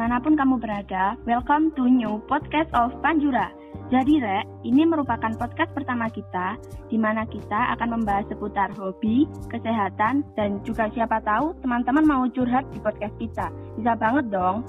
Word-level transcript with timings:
Di 0.00 0.08
mana 0.08 0.16
pun 0.16 0.32
kamu 0.32 0.56
berada, 0.64 1.12
welcome 1.28 1.76
to 1.76 1.84
new 1.84 2.24
podcast 2.24 2.72
of 2.72 2.88
Panjura. 3.04 3.52
Jadi 3.92 4.16
Rek, 4.16 4.48
ini 4.64 4.88
merupakan 4.88 5.28
podcast 5.36 5.76
pertama 5.76 6.08
kita, 6.08 6.56
di 6.88 6.96
mana 6.96 7.28
kita 7.28 7.76
akan 7.76 8.00
membahas 8.00 8.24
seputar 8.32 8.72
hobi, 8.80 9.28
kesehatan, 9.52 10.24
dan 10.40 10.56
juga 10.64 10.88
siapa 10.96 11.20
tahu 11.20 11.52
teman-teman 11.60 12.08
mau 12.08 12.24
curhat 12.32 12.64
di 12.72 12.80
podcast 12.80 13.12
kita. 13.20 13.52
Bisa 13.76 13.92
banget 13.92 14.32
dong. 14.32 14.64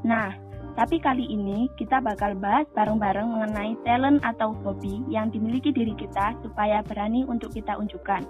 Nah, 0.00 0.32
tapi 0.80 0.96
kali 0.96 1.28
ini 1.28 1.68
kita 1.76 2.00
bakal 2.00 2.32
bahas 2.40 2.64
bareng-bareng 2.72 3.28
mengenai 3.28 3.76
talent 3.84 4.24
atau 4.24 4.56
hobi 4.64 5.04
yang 5.12 5.28
dimiliki 5.28 5.76
diri 5.76 5.92
kita 5.92 6.40
supaya 6.40 6.80
berani 6.80 7.28
untuk 7.28 7.52
kita 7.52 7.76
unjukkan. 7.76 8.24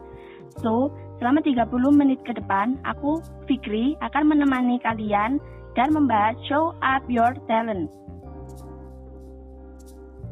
So, 0.59 0.91
selama 1.23 1.47
30 1.47 1.71
menit 1.95 2.27
ke 2.27 2.35
depan, 2.35 2.75
aku, 2.83 3.23
Fikri, 3.47 3.95
akan 4.03 4.35
menemani 4.35 4.83
kalian 4.83 5.39
dan 5.79 5.95
membahas 5.95 6.35
Show 6.47 6.75
Up 6.83 7.05
Your 7.07 7.35
Talent. 7.47 7.91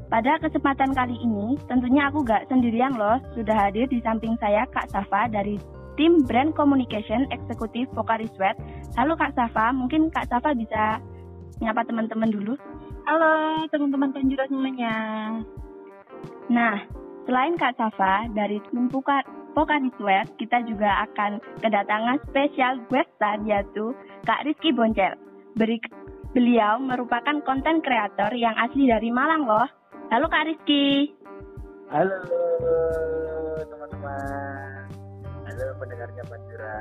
Pada 0.09 0.41
kesempatan 0.41 0.97
kali 0.97 1.21
ini, 1.21 1.61
tentunya 1.69 2.09
aku 2.09 2.25
gak 2.25 2.49
sendirian 2.49 2.97
loh, 2.97 3.21
sudah 3.37 3.69
hadir 3.69 3.85
di 3.93 4.01
samping 4.01 4.41
saya 4.41 4.65
Kak 4.73 4.89
Safa 4.89 5.29
dari 5.29 5.61
tim 6.01 6.25
Brand 6.25 6.57
Communication 6.57 7.29
Eksekutif 7.29 7.85
Pokari 7.93 8.25
Sweat. 8.33 8.57
Halo 8.97 9.21
Kak 9.21 9.37
Safa, 9.37 9.69
mungkin 9.77 10.09
Kak 10.09 10.33
Safa 10.33 10.57
bisa 10.57 10.97
nyapa 11.61 11.85
teman-teman 11.85 12.33
dulu. 12.33 12.57
Halo 13.05 13.69
teman-teman 13.69 14.17
penjuru 14.17 14.49
semuanya. 14.49 14.95
Nah, 16.49 16.81
selain 17.29 17.61
Kak 17.61 17.77
Safa 17.77 18.33
dari 18.33 18.65
tim 18.73 18.89
Pokari 18.89 19.93
Sweat, 20.01 20.33
kita 20.41 20.65
juga 20.65 21.05
akan 21.05 21.37
kedatangan 21.61 22.17
spesial 22.33 22.81
guest 22.89 23.13
star 23.21 23.45
yaitu 23.45 23.93
Kak 24.25 24.49
Rizky 24.49 24.73
Boncel. 24.73 25.28
Beri, 25.59 25.83
beliau 26.31 26.79
merupakan 26.79 27.35
konten 27.43 27.83
kreator 27.83 28.31
yang 28.31 28.55
asli 28.55 28.87
dari 28.87 29.11
Malang 29.11 29.43
loh. 29.43 29.67
Halo 30.09 30.31
Kak 30.31 30.47
Rizky. 30.47 31.11
Halo 31.91 32.15
teman-teman. 33.67 34.87
Halo 35.51 35.67
pendengarnya 35.83 36.23
Panjura. 36.31 36.77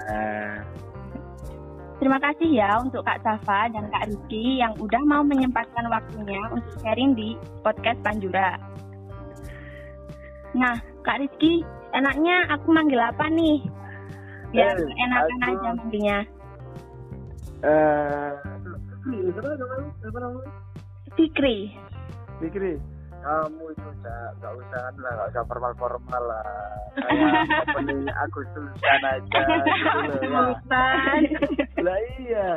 Terima 1.98 2.20
kasih 2.22 2.50
ya 2.54 2.78
untuk 2.78 3.02
Kak 3.02 3.26
Safa 3.26 3.74
dan 3.74 3.90
Kak 3.90 4.14
Rizky 4.14 4.62
yang 4.62 4.78
udah 4.78 5.02
mau 5.02 5.26
menyempatkan 5.26 5.90
waktunya 5.90 6.38
untuk 6.54 6.78
sharing 6.86 7.18
di 7.18 7.34
podcast 7.66 7.98
Panjura. 8.06 8.62
Nah, 10.54 10.78
Kak 11.02 11.26
Rizky, 11.26 11.66
enaknya 11.98 12.46
aku 12.54 12.70
manggil 12.70 13.02
apa 13.02 13.26
nih? 13.26 13.66
Biar 14.54 14.78
Eh, 14.78 15.02
enakan 15.02 15.40
aku- 15.42 15.50
aja 15.50 15.70
manggilnya. 15.74 16.20
Eh, 17.58 18.32
siapa 19.12 19.50
namanya? 19.56 19.90
Siapa 20.02 20.20
namanya? 20.20 20.52
Fikri. 21.16 21.58
Fikri. 22.44 22.74
Kamu 23.18 23.64
itu 23.74 23.90
gak, 24.06 24.40
gak 24.40 24.54
usah 24.56 24.80
kan 24.88 24.96
lah, 25.04 25.12
gak 25.18 25.28
usah 25.34 25.44
formal-formal 25.50 26.24
lah. 26.30 26.48
Kayak 26.98 27.34
opening 27.66 28.02
Agustusan 28.08 29.02
aja 29.04 29.42
gitu 29.42 30.00
loh. 30.06 30.22
Ya. 30.22 30.44
Lah 31.86 31.98
iya. 32.22 32.48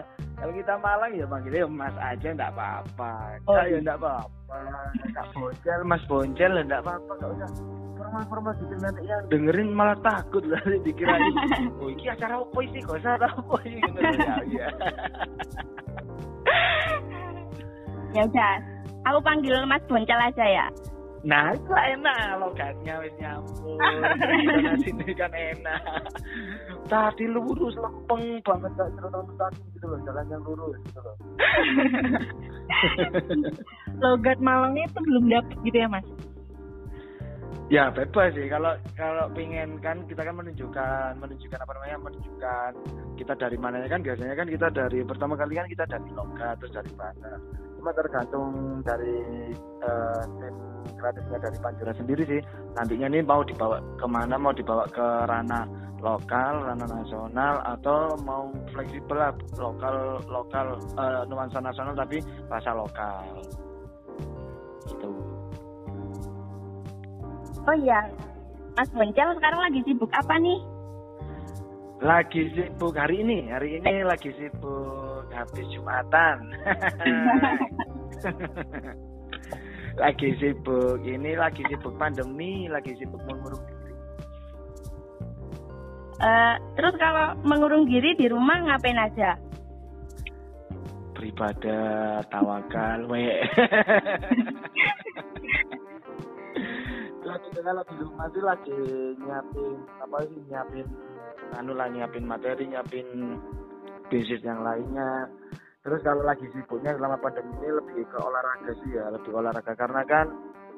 Kalau 0.40 0.52
kita 0.56 0.74
Malang 0.80 1.12
ya 1.12 1.26
manggilnya 1.28 1.68
Mas 1.68 1.96
aja 2.00 2.28
enggak 2.32 2.52
apa-apa. 2.56 3.12
Oh, 3.44 3.56
ya 3.60 3.76
iya. 3.76 3.76
enggak 3.82 3.98
apa-apa. 4.00 4.58
Kak 5.12 5.26
Boncel, 5.36 5.80
Mas 5.84 6.04
Boncel 6.08 6.52
ya 6.56 6.62
enggak 6.64 6.82
apa-apa, 6.86 7.12
gak 7.20 7.30
usah 7.36 7.50
formal-formal 8.00 8.52
gitu 8.56 8.74
nanti 8.80 9.02
yang 9.04 9.22
dengerin 9.28 9.70
malah 9.76 9.98
takut 10.00 10.42
lah 10.48 10.58
dikira 10.88 11.14
oh 11.78 11.88
ini 11.92 12.08
acara 12.08 12.40
apa 12.40 12.58
sih 12.72 12.80
kok 12.80 12.96
acara 12.96 13.26
apa 13.28 13.56
sih 13.62 13.76
gitu 13.76 13.98
ya 14.00 14.34
iya 14.48 14.66
Ya 18.16 18.26
udah, 18.26 18.54
aku 19.06 19.18
panggil 19.22 19.54
Mas 19.70 19.78
Boncel 19.86 20.18
aja 20.18 20.42
ya. 20.42 20.66
nah 21.20 21.52
itu 21.52 21.68
enak 21.68 22.40
logatnya 22.40 22.96
wis 23.04 23.12
nyambung 23.20 23.76
Sana 23.76 24.72
sini 24.80 25.12
kan 25.12 25.28
enak 25.36 25.84
tadi 26.88 27.28
lurus 27.28 27.76
lempeng 27.76 28.40
banget 28.40 28.72
gak 28.72 28.88
cerita 28.96 29.20
tadi 29.36 29.60
gitu 29.76 29.84
loh 29.84 30.00
jalan 30.08 30.24
yang 30.32 30.40
lurus 30.48 30.80
gitu 30.80 31.00
loh 31.04 31.12
Logat 34.00 34.40
Malangnya 34.40 34.88
itu 34.88 34.96
belum 35.04 35.28
dapet 35.28 35.56
gitu 35.60 35.76
ya 35.76 35.92
mas? 35.92 36.08
Ya 37.70 37.86
bebas 37.86 38.34
sih. 38.34 38.50
Kalau 38.50 38.74
kalau 38.98 39.30
pingin 39.30 39.78
kan 39.78 40.02
kita 40.10 40.26
kan 40.26 40.34
menunjukkan 40.34 41.22
menunjukkan 41.22 41.58
apa 41.62 41.72
namanya 41.78 41.96
menunjukkan 42.02 42.70
kita 43.14 43.32
dari 43.38 43.56
mananya 43.62 43.86
kan 43.86 44.02
biasanya 44.02 44.34
kan 44.34 44.48
kita 44.50 44.66
dari 44.74 45.06
pertama 45.06 45.38
kali 45.38 45.54
kan 45.54 45.70
kita 45.70 45.86
dari 45.86 46.10
logat 46.10 46.58
terus 46.58 46.74
dari 46.74 46.90
bahasa. 46.98 47.30
Cuma 47.78 47.94
tergantung 47.94 48.82
dari 48.82 49.18
eh, 49.86 50.22
tim 50.42 50.56
kreatifnya 50.98 51.38
dari 51.38 51.58
Panjura 51.62 51.92
sendiri 51.94 52.22
sih. 52.26 52.40
Nantinya 52.74 53.06
ini 53.06 53.22
mau 53.22 53.46
dibawa 53.46 53.78
ke 53.78 54.06
mana 54.10 54.34
mau 54.34 54.50
dibawa 54.50 54.90
ke 54.90 55.06
ranah 55.30 55.70
lokal 56.02 56.66
ranah 56.66 56.90
nasional 56.90 57.54
atau 57.62 58.18
mau 58.26 58.50
fleksibel 58.74 59.14
lah 59.14 59.30
lokal 59.62 60.18
lokal 60.26 60.74
eh, 60.98 61.22
nuansa 61.30 61.62
nasional 61.62 61.94
tapi 61.94 62.18
bahasa 62.50 62.74
lokal. 62.74 63.46
Gitu 64.90 65.29
Oh 67.68 67.76
iya, 67.76 68.08
Mas 68.72 68.88
Boncel 68.96 69.36
sekarang 69.36 69.60
lagi 69.60 69.84
sibuk 69.84 70.08
apa 70.16 70.40
nih? 70.40 70.56
Lagi 72.00 72.48
sibuk 72.56 72.96
hari 72.96 73.20
ini, 73.20 73.52
hari 73.52 73.76
ini 73.76 74.00
lagi 74.00 74.32
sibuk 74.40 75.28
habis 75.28 75.68
Jumatan. 75.68 76.38
lagi 80.02 80.28
sibuk, 80.40 81.04
ini 81.04 81.36
lagi 81.36 81.60
sibuk 81.68 81.92
pandemi, 82.00 82.72
lagi 82.72 82.96
sibuk 82.96 83.20
mengurung 83.28 83.60
diri. 83.68 83.92
Eh, 86.20 86.56
terus 86.80 86.96
kalau 86.96 87.36
mengurung 87.44 87.84
diri 87.84 88.16
di 88.16 88.32
rumah 88.32 88.64
ngapain 88.64 88.96
aja? 88.96 89.36
Beribadah, 91.12 92.24
tawakal, 92.32 93.04
we. 93.12 93.28
lagi 97.30 97.48
kalau 97.62 97.82
di 97.86 97.94
rumah 98.02 98.26
sih 98.34 98.42
lagi 98.42 98.78
nyiapin 99.22 99.78
apa 100.02 100.16
sih 100.26 100.40
nyiapin 100.50 100.86
anu 101.54 101.72
lah 101.78 101.86
nyiapin 101.86 102.24
materi 102.26 102.66
nyiapin 102.66 103.38
bisnis 104.10 104.42
yang 104.42 104.60
lainnya. 104.66 105.30
Terus 105.80 106.04
kalau 106.04 106.20
lagi 106.26 106.44
sibuknya 106.52 106.92
selama 106.92 107.16
pandemi 107.22 107.56
ini 107.62 107.70
lebih 107.72 108.04
ke 108.10 108.18
olahraga 108.20 108.72
sih 108.84 108.90
ya 108.92 109.08
lebih 109.08 109.32
olahraga. 109.32 109.72
Karena 109.72 110.02
kan 110.04 110.26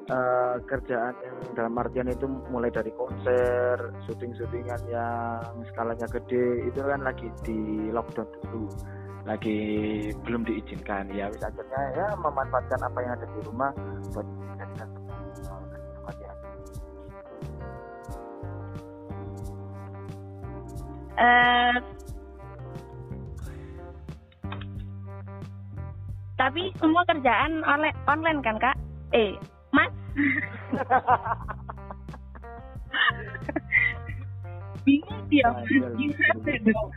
eh, 0.07 0.55
kerjaan 0.63 1.15
yang 1.19 1.37
dalam 1.57 1.75
artian 1.75 2.07
itu 2.07 2.29
mulai 2.47 2.71
dari 2.71 2.93
konser 2.95 3.91
syuting-syutingan 4.07 4.81
yang 4.87 5.43
skalanya 5.73 6.07
gede 6.07 6.69
itu 6.71 6.79
kan 6.79 7.01
lagi 7.03 7.27
di 7.43 7.89
lockdown 7.91 8.29
dulu. 8.47 8.69
Lagi 9.27 9.59
belum 10.23 10.47
diizinkan. 10.47 11.11
Ya 11.11 11.27
wis 11.27 11.43
akhirnya 11.43 11.81
ya 11.97 12.07
memanfaatkan 12.15 12.79
apa 12.79 12.99
yang 13.03 13.11
ada 13.19 13.27
di 13.27 13.39
rumah 13.43 13.71
buat 14.15 14.27
Eh, 21.13 21.75
tapi 26.33 26.73
semua 26.81 27.05
kerjaan 27.05 27.61
online 27.63 27.97
online 28.09 28.41
kan 28.41 28.57
kak? 28.57 28.73
Eh, 29.13 29.37
Mas? 29.69 29.93
Bingung 34.83 35.23
dia 35.31 35.47
mas, 35.47 35.63
Wajar. 35.63 35.95
gimana 35.95 36.53
dong? 36.67 36.91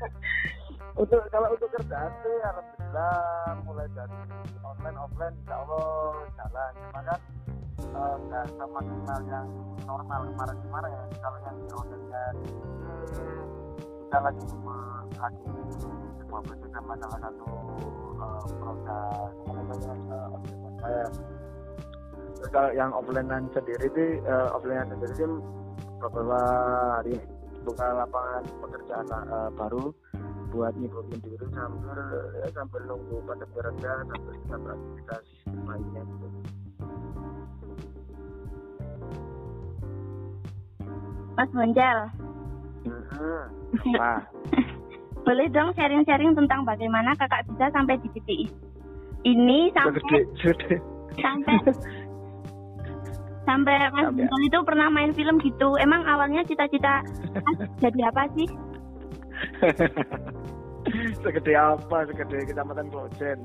untuk 0.96 1.20
kalau 1.28 1.52
untuk 1.52 1.68
kerjaan 1.76 2.08
sih 2.24 2.36
alhamdulillah 2.40 3.52
mulai 3.68 3.86
dari 3.92 4.16
online 4.64 4.96
offline 4.96 5.34
insya 5.44 5.54
Allah 5.60 6.24
jalan 6.40 6.72
cuma 6.72 7.00
kan 7.04 7.20
eh, 7.84 8.16
nggak 8.26 8.44
sama 8.56 8.80
kenal 8.80 9.20
yang 9.28 9.46
normal 9.84 10.20
kemarin 10.32 10.56
kemarin 10.64 10.90
kalau 11.20 11.38
yang 11.44 11.56
di 11.60 11.68
onlinenya 11.76 12.24
kita 14.06 14.18
lagi 14.22 14.46
me- 14.62 15.06
lagi 15.18 15.42
sebuah 16.22 16.40
bisnis 16.46 16.70
sama 16.70 16.94
salah 16.94 17.18
satu 17.26 17.44
eh, 18.22 18.42
produk 18.62 19.30
namanya 19.50 19.92
uh, 20.86 21.10
Terus 22.38 22.50
kalau 22.54 22.70
yang 22.70 22.94
offline 22.94 23.50
sendiri 23.50 23.86
sih 23.98 24.10
eh, 24.22 24.48
offline 24.54 24.86
sendiri 24.94 25.10
sih 25.18 25.26
beberapa 25.98 26.38
hari 26.94 27.18
buka 27.66 27.86
lapangan 27.98 28.46
pekerjaan 28.62 29.06
eh, 29.10 29.50
baru 29.58 29.90
buat 30.54 30.72
nyibukin 30.78 31.18
diri 31.26 31.46
sambil 31.50 31.98
ya, 32.38 32.46
sambil 32.54 32.86
nunggu 32.86 33.18
pandemi 33.26 33.58
reda 33.58 33.92
sambil 34.06 34.32
kita 34.38 34.56
beraktivitas 34.62 35.24
lainnya 35.66 36.02
gitu. 36.06 36.26
Mas 41.34 41.50
Boncel? 41.50 41.98
Mhm. 42.86 43.55
Wah, 43.98 44.20
boleh 45.26 45.46
dong 45.50 45.74
sharing-sharing 45.74 46.38
tentang 46.38 46.62
bagaimana 46.62 47.10
kakak 47.18 47.42
bisa 47.50 47.66
sampai 47.74 47.98
di 47.98 48.08
titik 48.14 48.46
ini 49.26 49.74
sampai 49.74 49.98
Segede, 49.98 50.20
segede. 50.38 50.76
sampai 51.18 51.54
sampai 53.46 53.74
Mas 53.94 54.10
Buntel 54.14 54.42
itu 54.42 54.58
pernah 54.66 54.86
main 54.90 55.10
film 55.14 55.38
gitu. 55.42 55.74
Emang 55.78 56.02
awalnya 56.06 56.42
cita-cita 56.46 57.02
Mas 57.42 57.58
jadi 57.82 58.10
apa 58.10 58.22
sih? 58.38 58.46
segede 61.22 61.52
apa? 61.58 62.06
Segede 62.06 62.46
kecamatan 62.46 62.86
Klojen. 62.90 63.38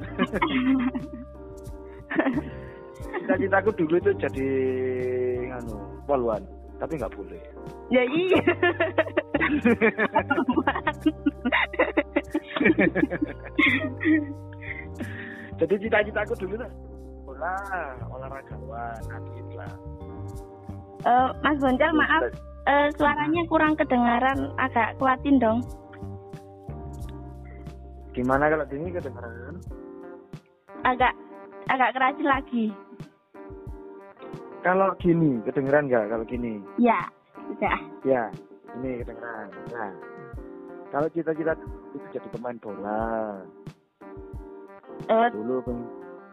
Cita-citaku 3.02 3.70
dulu 3.78 3.96
itu 3.98 4.12
jadi 4.22 4.50
nganu, 5.50 5.78
poluan, 6.06 6.42
tapi 6.78 6.98
nggak 6.98 7.14
boleh. 7.14 7.42
Ya 7.90 8.04
iya. 8.06 8.42
Jadi 15.62 15.74
cita-citaku 15.78 16.34
dulu 16.42 16.54
tuh 16.58 16.72
bola, 17.26 17.56
olahragawan, 18.10 19.02
atlet 19.08 19.48
lah. 19.54 19.74
Eh, 21.02 21.30
Mas 21.42 21.58
Boncal 21.62 21.92
maaf 21.94 22.24
eh, 22.70 22.88
suaranya 22.98 23.42
kurang 23.50 23.74
kedengaran 23.78 24.54
agak 24.58 24.98
kuatin 24.98 25.38
dong. 25.38 25.60
Gimana 28.12 28.50
kalau 28.52 28.66
gini 28.68 28.90
kedengeran? 28.92 29.56
Agak 30.84 31.14
agak 31.70 31.94
keras 31.94 32.18
lagi. 32.26 32.74
Kalau 34.62 34.94
gini 35.02 35.42
kedengeran 35.46 35.90
nggak? 35.90 36.06
Kalau 36.10 36.26
gini, 36.26 36.62
Ya, 36.78 37.02
sudah. 37.50 37.78
ya 38.06 38.24
ini 38.78 39.04
kedengeran. 39.04 39.48
Nah, 39.74 39.92
kalau 40.92 41.08
cita-cita 41.12 41.54
itu 41.92 42.08
jadi 42.12 42.28
pemain 42.32 42.58
bola, 42.60 43.02
Eh, 45.10 45.28
dulu 45.34 45.60
pengen, 45.66 45.88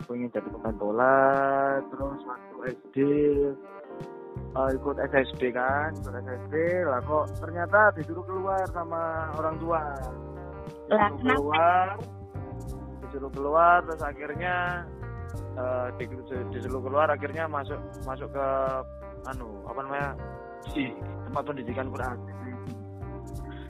pengen 0.06 0.28
jadi 0.30 0.48
pemain 0.52 0.76
bola, 0.76 1.16
terus 1.90 2.20
waktu 2.22 2.54
SD 2.76 2.96
eh, 4.54 4.70
ikut 4.76 4.96
SSB 4.98 5.40
kan, 5.50 5.90
ikut 5.98 6.14
SSB, 6.14 6.52
lah 6.86 7.00
kok 7.02 7.26
ternyata 7.38 7.90
disuruh 7.96 8.22
keluar 8.22 8.62
sama 8.70 9.32
orang 9.34 9.56
tua. 9.58 9.82
disuruh 10.88 11.20
keluar 11.20 11.86
disuruh 13.08 13.32
keluar 13.32 13.76
terus 13.84 14.02
akhirnya 14.04 14.84
eh, 15.56 15.86
di- 15.96 16.48
disuruh 16.52 16.80
keluar 16.80 17.08
akhirnya 17.08 17.44
masuk 17.48 17.76
masuk 18.04 18.28
ke 18.32 18.48
anu 19.28 19.48
apa 19.68 19.80
namanya 19.80 20.08
di 20.72 20.84
tempat 21.28 21.42
pendidikan 21.44 21.86
Quran. 21.92 22.18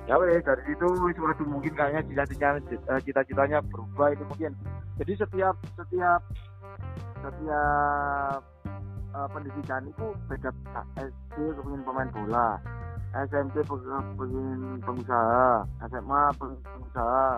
Ya 0.08 0.16
wes 0.16 0.40
dari 0.40 0.62
situ 0.64 0.86
wis 1.04 1.16
waduh 1.20 1.44
mungkin 1.44 1.72
kayaknya 1.76 2.00
cita-citanya 2.08 2.60
eh, 2.72 3.00
cita-citanya 3.04 3.58
berubah 3.68 4.16
itu 4.16 4.24
mungkin. 4.24 4.52
Jadi 4.96 5.12
setiap 5.20 5.54
setiap 5.76 6.20
setiap 7.20 8.40
eh, 9.12 9.28
pendidikan 9.32 9.82
itu 9.84 10.06
beda. 10.32 10.50
SD 10.96 11.36
kepingin 11.36 11.82
pemain 11.84 12.08
bola 12.08 12.56
SMP 13.28 13.64
peng- 13.64 14.16
pengen 14.16 14.80
pengusaha 14.84 15.64
SMA 15.88 16.22
pengusaha. 16.40 17.28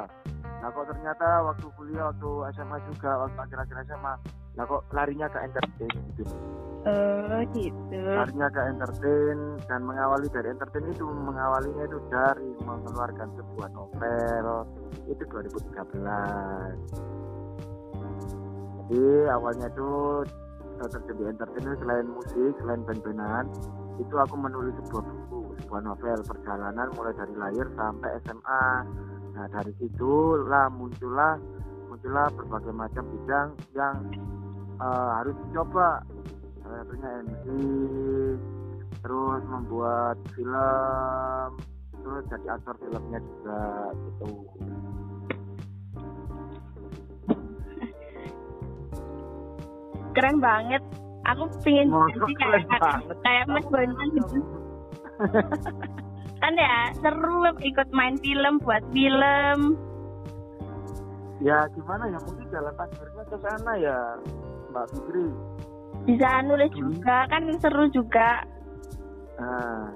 Nah 0.61 0.69
kok 0.71 0.87
ternyata 0.91 1.29
waktu 1.47 1.67
kuliah 1.75 2.11
waktu 2.11 2.31
SMA 2.55 2.77
juga 2.91 3.11
waktu 3.27 3.39
akhir-akhir 3.39 3.77
SMA 3.87 4.15
nah 4.59 4.67
kok 4.67 4.83
larinya 4.91 5.31
ke 5.31 5.39
entertain 5.41 5.95
gitu 6.19 6.37
Oh, 6.81 7.45
gitu. 7.53 8.01
larinya 8.09 8.49
ke 8.49 8.61
entertain 8.73 9.39
dan 9.69 9.85
mengawali 9.85 10.33
dari 10.33 10.49
entertain 10.49 10.89
itu 10.89 11.05
mengawalinya 11.05 11.85
itu 11.85 12.01
dari 12.09 12.57
mengeluarkan 12.65 13.29
sebuah 13.37 13.69
novel. 13.77 14.65
Itu 15.05 15.23
2013 15.29 17.21
jadi 18.91 19.31
awalnya 19.31 19.71
itu 19.71 19.91
eh, 20.83 20.89
terjun 20.91 21.15
di 21.15 21.25
entertain 21.31 21.79
selain 21.79 22.07
musik 22.11 22.53
selain 22.59 22.83
band-bandan 22.83 23.47
itu 24.03 24.15
aku 24.19 24.35
menulis 24.35 24.75
sebuah 24.83 25.05
buku 25.07 25.41
sebuah 25.63 25.83
novel 25.87 26.19
perjalanan 26.27 26.91
mulai 26.99 27.15
dari 27.15 27.35
lahir 27.39 27.67
sampai 27.79 28.11
SMA 28.27 28.67
nah 29.31 29.47
dari 29.47 29.71
situ 29.79 30.43
lah 30.51 30.67
muncullah 30.75 31.39
muncullah 31.87 32.27
berbagai 32.35 32.75
macam 32.75 33.05
bidang 33.15 33.49
yang 33.79 33.95
eh, 34.83 35.11
harus 35.23 35.39
dicoba 35.47 36.03
salah 36.71 36.87
satunya 36.87 37.11
MC 37.27 37.45
terus 39.03 39.43
membuat 39.51 40.15
film 40.39 41.51
terus 41.99 42.23
jadi 42.31 42.47
aktor 42.55 42.75
filmnya 42.79 43.19
juga 43.19 43.63
gitu 43.91 44.31
Keren 50.11 50.43
banget. 50.43 50.83
Aku 51.23 51.47
Mau 51.87 52.11
jadi 52.11 52.35
kayak 52.35 52.67
kayak 53.23 53.47
Mas 53.47 53.63
Boncal 53.71 54.11
gitu. 54.19 54.43
Kan 56.43 56.59
ya 56.59 56.91
seru 56.99 57.47
ikut 57.63 57.89
main 57.95 58.19
film, 58.19 58.59
buat 58.59 58.83
film. 58.91 59.79
ya 61.41 61.63
gimana 61.73 62.11
ya 62.11 62.19
mungkin 62.27 62.43
jalan 62.53 62.75
takdirnya 62.75 63.25
ke 63.25 63.37
sana 63.41 63.73
ya 63.81 63.97
Mbak 64.75 64.93
Fikri 64.93 65.25
Bisa 66.09 66.43
nulis 66.45 66.71
Hmm. 66.73 66.81
juga 66.81 67.17
kan 67.29 67.43
seru 67.61 67.85
juga. 67.93 68.45
nah 69.41 69.89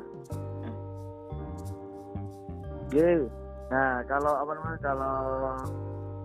Ye. 2.89 3.29
nah 3.69 4.01
kalau 4.09 4.33
apa 4.41 4.51
namanya 4.57 4.79
kalau 4.81 5.17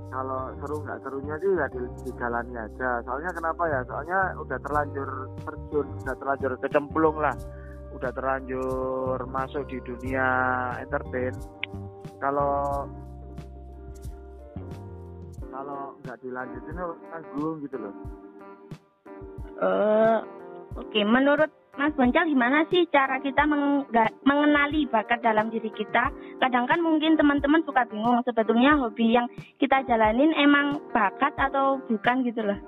kalau 0.07 0.39
seru 0.63 0.75
nggak 0.87 0.99
serunya 1.03 1.35
sih 1.43 1.51
ya 1.51 1.67
di, 1.67 1.79
dijalani 2.07 2.55
aja 2.55 3.03
soalnya 3.03 3.31
kenapa 3.35 3.63
ya 3.67 3.79
soalnya 3.91 4.19
udah 4.39 4.57
terlanjur 4.63 5.09
terjun 5.43 5.87
udah 5.99 6.15
terlanjur 6.15 6.51
kecemplung 6.63 7.17
lah 7.19 7.35
udah 7.91 8.11
terlanjur 8.15 9.17
masuk 9.27 9.67
di 9.67 9.83
dunia 9.83 10.27
entertain 10.79 11.35
kalau 12.23 12.87
kalau 15.51 15.91
nggak 16.05 16.17
dilanjutin 16.24 16.77
tanggung 17.12 17.55
gitu 17.67 17.77
loh 17.77 17.93
Eh, 19.60 20.20
Oke, 20.80 21.01
menurut 21.04 21.50
Mas 21.75 21.92
Boncal 21.98 22.30
gimana 22.30 22.63
sih 22.72 22.88
cara 22.88 23.20
kita 23.20 23.44
mengga- 23.44 24.16
mengenali 24.24 24.88
bakat 24.88 25.20
dalam 25.20 25.51
diri 25.51 25.68
kita? 25.75 26.08
Kadang 26.39 26.70
kan 26.70 26.80
mungkin 26.80 27.20
teman-teman 27.20 27.66
suka 27.68 27.84
bingung 27.89 28.24
sebetulnya 28.24 28.80
hobi 28.80 29.18
yang 29.18 29.28
kita 29.60 29.84
jalanin 29.84 30.32
emang 30.39 30.80
bakat 30.96 31.36
atau 31.36 31.84
bukan 31.89 32.24
gitu 32.24 32.46
loh. 32.46 32.60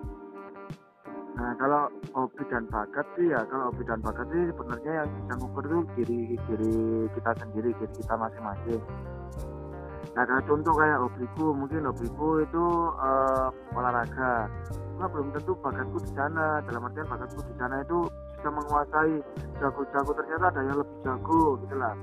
Nah 1.40 1.56
kalau 1.56 1.88
hobi 2.12 2.44
dan 2.52 2.68
bakat 2.68 3.06
sih 3.16 3.32
ya 3.32 3.40
kalau 3.48 3.72
hobi 3.72 3.84
dan 3.88 4.00
bakat 4.04 4.28
sih 4.28 4.44
sebenarnya 4.52 4.92
yang 5.04 5.10
bisa 5.16 5.34
ngukur 5.40 5.64
itu 5.64 5.80
diri 5.96 6.22
diri 6.36 6.74
kita 7.16 7.32
sendiri 7.40 7.70
diri 7.72 7.94
kita 7.96 8.14
masing-masing. 8.20 8.82
Nah 10.20 10.24
kalau 10.28 10.44
contoh 10.44 10.74
kayak 10.76 11.00
hobiku 11.00 11.46
mungkin 11.56 11.88
hobiku 11.88 12.44
itu 12.44 12.66
eh, 13.00 13.48
olahraga. 13.72 14.52
Nah, 15.02 15.10
belum 15.10 15.34
tentu 15.34 15.58
bakatku 15.58 15.98
di 15.98 16.14
sana. 16.14 16.62
Dalam 16.62 16.86
artian 16.86 17.10
bakatku 17.10 17.42
di 17.42 17.54
sana 17.58 17.82
itu 17.82 18.06
bisa 18.38 18.50
menguasai 18.54 19.14
jago-jago. 19.58 20.12
Ternyata 20.14 20.46
ada 20.54 20.62
yang 20.62 20.78
lebih 20.78 20.98
jago 21.02 21.42
gitu 21.66 21.76
lah. 21.82 21.98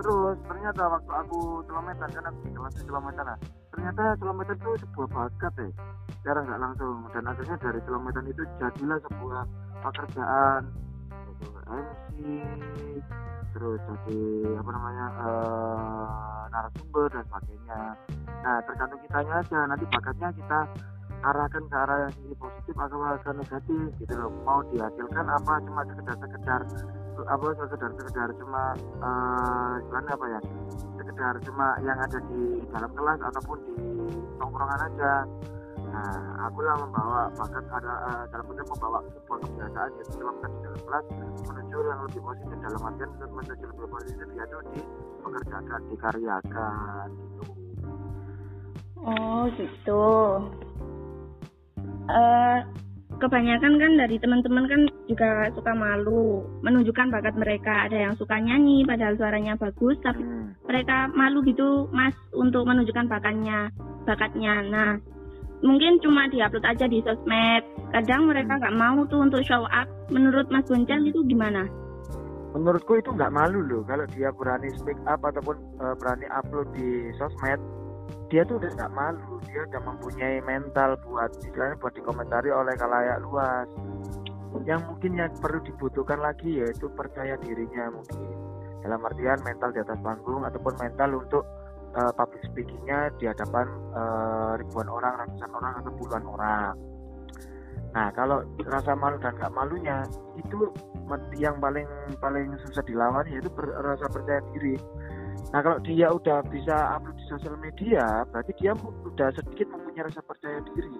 Terus 0.00 0.36
ternyata 0.48 0.82
waktu 0.88 1.12
aku 1.12 1.40
kilometer 1.68 2.08
kan 2.08 2.24
aku 2.32 2.40
kelas 2.56 2.74
kilometer 2.80 3.24
nah, 3.28 3.38
ternyata 3.76 4.02
kilometer 4.16 4.54
itu 4.56 4.70
sebuah 4.88 5.08
bakat 5.12 5.52
ya. 5.60 5.68
Secara 6.16 6.38
nggak 6.48 6.60
langsung. 6.64 6.96
Dan 7.12 7.28
akhirnya 7.28 7.56
dari 7.60 7.80
kilometer 7.84 8.22
itu 8.24 8.42
jadilah 8.56 8.98
sebuah 9.04 9.42
pekerjaan. 9.84 10.62
MC 11.70 12.16
terus 13.52 13.78
jadi 13.84 14.20
apa 14.58 14.70
namanya 14.72 15.06
eh, 15.28 16.42
narasumber 16.56 17.04
dan 17.12 17.22
sebagainya. 17.28 17.80
Nah 18.40 18.56
tergantung 18.64 19.00
kitanya 19.04 19.44
aja. 19.44 19.58
Nanti 19.68 19.84
bakatnya 19.92 20.28
kita 20.32 20.60
arahkan 21.20 21.64
ke 21.68 21.76
arah 21.76 21.98
yang 22.08 22.12
sisi 22.16 22.34
positif 22.40 22.74
atau 22.76 22.98
ke 23.20 23.30
negatif 23.36 23.88
gitu 24.00 24.14
loh 24.16 24.30
mau 24.44 24.60
dihasilkan 24.72 25.26
apa 25.28 25.54
cuma 25.68 25.82
sekedar 25.84 26.16
sekedar 26.16 26.60
apa 27.28 27.46
sekedar 27.52 27.90
sekedar 28.00 28.28
cuma 28.40 28.62
istilahnya 29.84 30.12
apa 30.16 30.26
ya 30.32 30.40
sekedar 30.96 31.34
cuma 31.44 31.66
yang 31.84 31.98
ada 32.00 32.18
di 32.32 32.40
dalam 32.72 32.90
kelas 32.96 33.18
ataupun 33.20 33.58
di 33.68 33.76
tongkrongan 34.40 34.80
aja 34.88 35.12
Nah, 35.90 36.46
aku 36.46 36.62
lah 36.62 36.78
membawa 36.78 37.26
bakat 37.34 37.66
ada 37.66 37.94
eh, 38.06 38.24
dalam 38.30 38.46
bentuk 38.46 38.66
membawa 38.70 39.02
sebuah 39.10 39.38
kebiasaan 39.42 39.90
yaitu 39.98 40.12
dalamkan 40.22 40.50
di 40.54 40.60
dalam 40.62 40.80
kelas 40.86 41.04
menuju 41.50 41.76
yang 41.82 42.00
lebih 42.06 42.20
positif 42.22 42.56
dalam 42.62 42.80
artian 42.86 43.10
menuju 43.18 43.64
lebih 43.66 43.88
positif 43.90 44.26
yaitu 44.38 44.56
di 44.70 44.80
pekerjaan 45.18 45.82
dikaryakan 45.90 47.08
gitu. 47.10 47.42
Oh 49.02 49.42
gitu. 49.58 50.02
Eh 52.10 52.58
kebanyakan 53.20 53.76
kan 53.76 53.92
dari 54.00 54.16
teman-teman 54.16 54.64
kan 54.64 54.80
juga 55.04 55.52
suka 55.52 55.72
malu 55.76 56.40
menunjukkan 56.64 57.12
bakat 57.12 57.34
mereka. 57.36 57.86
Ada 57.86 58.08
yang 58.08 58.14
suka 58.16 58.40
nyanyi 58.40 58.82
padahal 58.88 59.14
suaranya 59.20 59.54
bagus 59.60 60.00
tapi 60.00 60.24
Hmm. 60.24 60.56
mereka 60.64 61.10
malu 61.12 61.44
gitu 61.44 61.86
Mas 61.92 62.16
untuk 62.32 62.64
menunjukkan 62.64 63.06
bakatnya, 63.12 63.68
bakatnya. 64.08 64.64
Nah, 64.66 64.90
mungkin 65.60 66.00
cuma 66.00 66.26
diupload 66.32 66.64
aja 66.64 66.88
di 66.88 67.04
sosmed. 67.04 67.62
Kadang 67.92 68.30
mereka 68.30 68.56
nggak 68.56 68.78
mau 68.78 69.04
tuh 69.06 69.20
untuk 69.26 69.44
show 69.44 69.68
up. 69.68 69.86
Menurut 70.08 70.48
Mas 70.48 70.66
Boncel 70.66 71.06
itu 71.06 71.20
gimana? 71.28 71.68
menurutku 72.50 72.98
itu 72.98 73.14
nggak 73.14 73.30
malu 73.30 73.62
loh 73.62 73.82
kalau 73.86 74.02
dia 74.10 74.26
berani 74.34 74.66
speak 74.74 74.98
up 75.06 75.22
ataupun 75.22 75.54
eh, 75.54 75.94
berani 76.02 76.26
upload 76.34 76.66
di 76.74 77.14
sosmed 77.14 77.60
dia 78.30 78.42
tuh 78.46 78.62
udah 78.62 78.70
nggak 78.74 78.92
malu 78.94 79.40
dia 79.50 79.66
udah 79.66 79.80
mempunyai 79.82 80.38
mental 80.46 80.94
buat 81.02 81.30
istilahnya 81.42 81.76
buat 81.82 81.94
dikomentari 81.94 82.50
oleh 82.54 82.74
kalayak 82.78 83.18
luas. 83.26 83.68
Yang 84.66 84.82
mungkin 84.90 85.12
yang 85.14 85.30
perlu 85.38 85.62
dibutuhkan 85.62 86.18
lagi 86.22 86.62
yaitu 86.62 86.90
percaya 86.94 87.38
dirinya 87.38 87.90
mungkin. 87.90 88.30
Dalam 88.80 89.00
artian 89.04 89.38
mental 89.46 89.70
di 89.74 89.80
atas 89.82 89.98
panggung 90.00 90.42
ataupun 90.46 90.74
mental 90.80 91.10
untuk 91.18 91.44
eh, 91.94 92.12
public 92.14 92.42
speakingnya 92.50 93.10
di 93.18 93.30
hadapan 93.30 93.66
eh, 93.94 94.52
ribuan 94.62 94.88
orang 94.90 95.26
ratusan 95.26 95.50
orang 95.54 95.72
atau 95.82 95.92
puluhan 95.98 96.24
orang. 96.26 96.74
Nah 97.90 98.08
kalau 98.14 98.46
rasa 98.62 98.94
malu 98.94 99.18
dan 99.18 99.34
nggak 99.34 99.54
malunya 99.54 100.06
itu 100.38 100.70
yang 101.34 101.58
paling 101.58 101.86
paling 102.22 102.54
susah 102.62 102.86
dilawan 102.86 103.26
yaitu 103.26 103.50
ber- 103.50 103.74
rasa 103.82 104.06
percaya 104.06 104.38
diri. 104.54 104.78
Nah 105.50 105.60
kalau 105.66 105.78
dia 105.82 106.06
udah 106.10 106.46
bisa 106.46 106.94
upload 106.94 107.18
di 107.18 107.24
sosial 107.26 107.56
media, 107.58 108.22
berarti 108.30 108.52
dia 108.58 108.72
udah 108.78 109.28
sedikit 109.34 109.66
mempunyai 109.74 110.06
rasa 110.06 110.22
percaya 110.22 110.62
diri. 110.72 110.94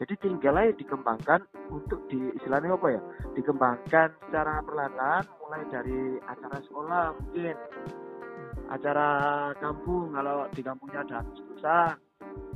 Jadi 0.00 0.14
tinggal 0.18 0.58
aja 0.58 0.72
dikembangkan 0.74 1.40
untuk 1.70 2.02
di 2.10 2.18
istilahnya 2.34 2.74
apa 2.74 2.88
ya? 2.90 3.00
Dikembangkan 3.38 4.08
secara 4.26 4.64
perlahan 4.66 5.22
mulai 5.44 5.62
dari 5.70 6.18
acara 6.26 6.58
sekolah 6.66 7.04
mungkin 7.20 7.54
acara 8.72 9.08
kampung 9.60 10.16
kalau 10.16 10.48
di 10.50 10.62
kampungnya 10.64 11.04
ada 11.04 11.20
jurusan 11.36 11.94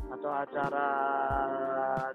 atau 0.09 0.31
acara 0.33 0.89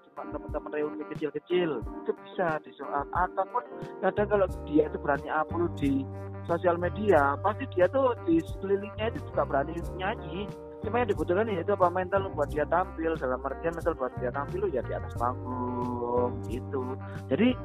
cuma 0.02 0.24
teman-teman 0.34 0.72
reuni 0.74 1.04
kecil-kecil 1.14 1.80
itu 1.80 2.12
bisa 2.26 2.58
disoal 2.66 3.06
ataupun 3.14 3.64
kadang 4.02 4.28
kalau 4.28 4.48
dia 4.66 4.90
itu 4.90 4.98
berani 4.98 5.30
upload 5.30 5.72
di 5.78 6.02
sosial 6.44 6.76
media 6.76 7.40
pasti 7.40 7.64
dia 7.72 7.88
tuh 7.88 8.12
di 8.28 8.40
sekelilingnya 8.44 9.16
itu 9.16 9.20
juga 9.32 9.48
berani 9.48 9.74
nyanyi. 9.96 10.48
Cuma 10.84 11.00
yang 11.00 11.16
dibutuhkan 11.16 11.48
ya 11.48 11.64
itu 11.64 11.72
apa? 11.72 11.88
Mental 11.88 12.28
buat 12.36 12.50
dia 12.52 12.68
tampil 12.68 13.16
dalam 13.16 13.40
artian 13.40 13.72
mental 13.72 13.96
buat 13.96 14.12
dia 14.20 14.32
tampil 14.36 14.68
ya 14.68 14.84
di 14.84 14.92
atas 14.92 15.16
panggung 15.16 16.44
gitu. 16.52 17.00
Jadi 17.32 17.56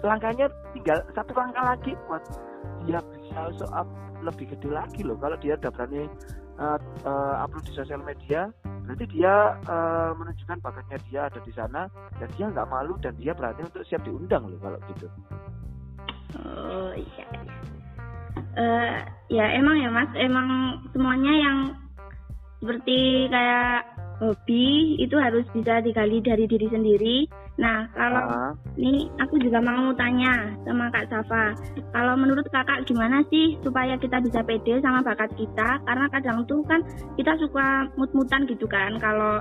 langkahnya 0.00 0.48
tinggal 0.72 0.98
satu 1.12 1.32
langkah 1.36 1.64
lagi 1.76 1.92
buat 2.08 2.24
dia 2.88 3.00
bisa 3.12 3.40
soal 3.60 3.84
lebih 4.24 4.56
gede 4.56 4.68
lagi 4.72 5.04
loh. 5.04 5.20
Kalau 5.20 5.36
dia 5.36 5.60
udah 5.60 5.70
berani 5.76 6.08
uh, 6.56 6.80
uh, 7.04 7.44
upload 7.44 7.64
di 7.68 7.72
sosial 7.76 8.00
media 8.00 8.48
berarti 8.84 9.04
dia 9.16 9.56
uh, 9.64 10.12
menunjukkan 10.16 10.60
bakatnya 10.60 10.98
dia 11.08 11.20
ada 11.32 11.40
di 11.40 11.52
sana 11.56 11.88
dan 12.20 12.28
dia 12.36 12.46
nggak 12.52 12.68
malu 12.68 12.94
dan 13.00 13.16
dia 13.16 13.32
berani 13.32 13.64
untuk 13.64 13.84
siap 13.88 14.04
diundang 14.04 14.44
loh 14.44 14.60
kalau 14.60 14.78
gitu 14.92 15.08
Oh 16.34 16.90
iya. 16.98 17.26
Eh, 18.54 18.94
ya 19.30 19.46
emang 19.54 19.78
ya 19.78 19.90
Mas, 19.90 20.10
emang 20.18 20.82
semuanya 20.90 21.30
yang 21.30 21.58
seperti 22.58 23.30
kayak 23.30 23.93
hobi 24.22 24.94
itu 25.02 25.16
harus 25.18 25.42
bisa 25.50 25.82
digali 25.82 26.22
dari 26.22 26.46
diri 26.46 26.68
sendiri. 26.70 27.16
Nah, 27.54 27.86
kalau 27.94 28.22
Ah, 28.26 28.52
ini 28.74 29.06
aku 29.22 29.38
juga 29.38 29.62
mau 29.62 29.94
tanya 29.94 30.54
sama 30.66 30.90
Kak 30.90 31.06
Safa. 31.06 31.54
Kalau 31.94 32.14
menurut 32.18 32.46
Kakak 32.50 32.82
gimana 32.86 33.22
sih 33.30 33.54
supaya 33.62 33.94
kita 33.94 34.18
bisa 34.22 34.42
pede 34.42 34.82
sama 34.82 35.06
bakat 35.06 35.30
kita? 35.38 35.78
Karena 35.86 36.06
kadang 36.10 36.42
tuh 36.50 36.66
kan 36.66 36.82
kita 37.14 37.38
suka 37.38 37.86
mut-mutan 37.94 38.46
gitu 38.50 38.66
kan 38.66 38.98
kalau 38.98 39.38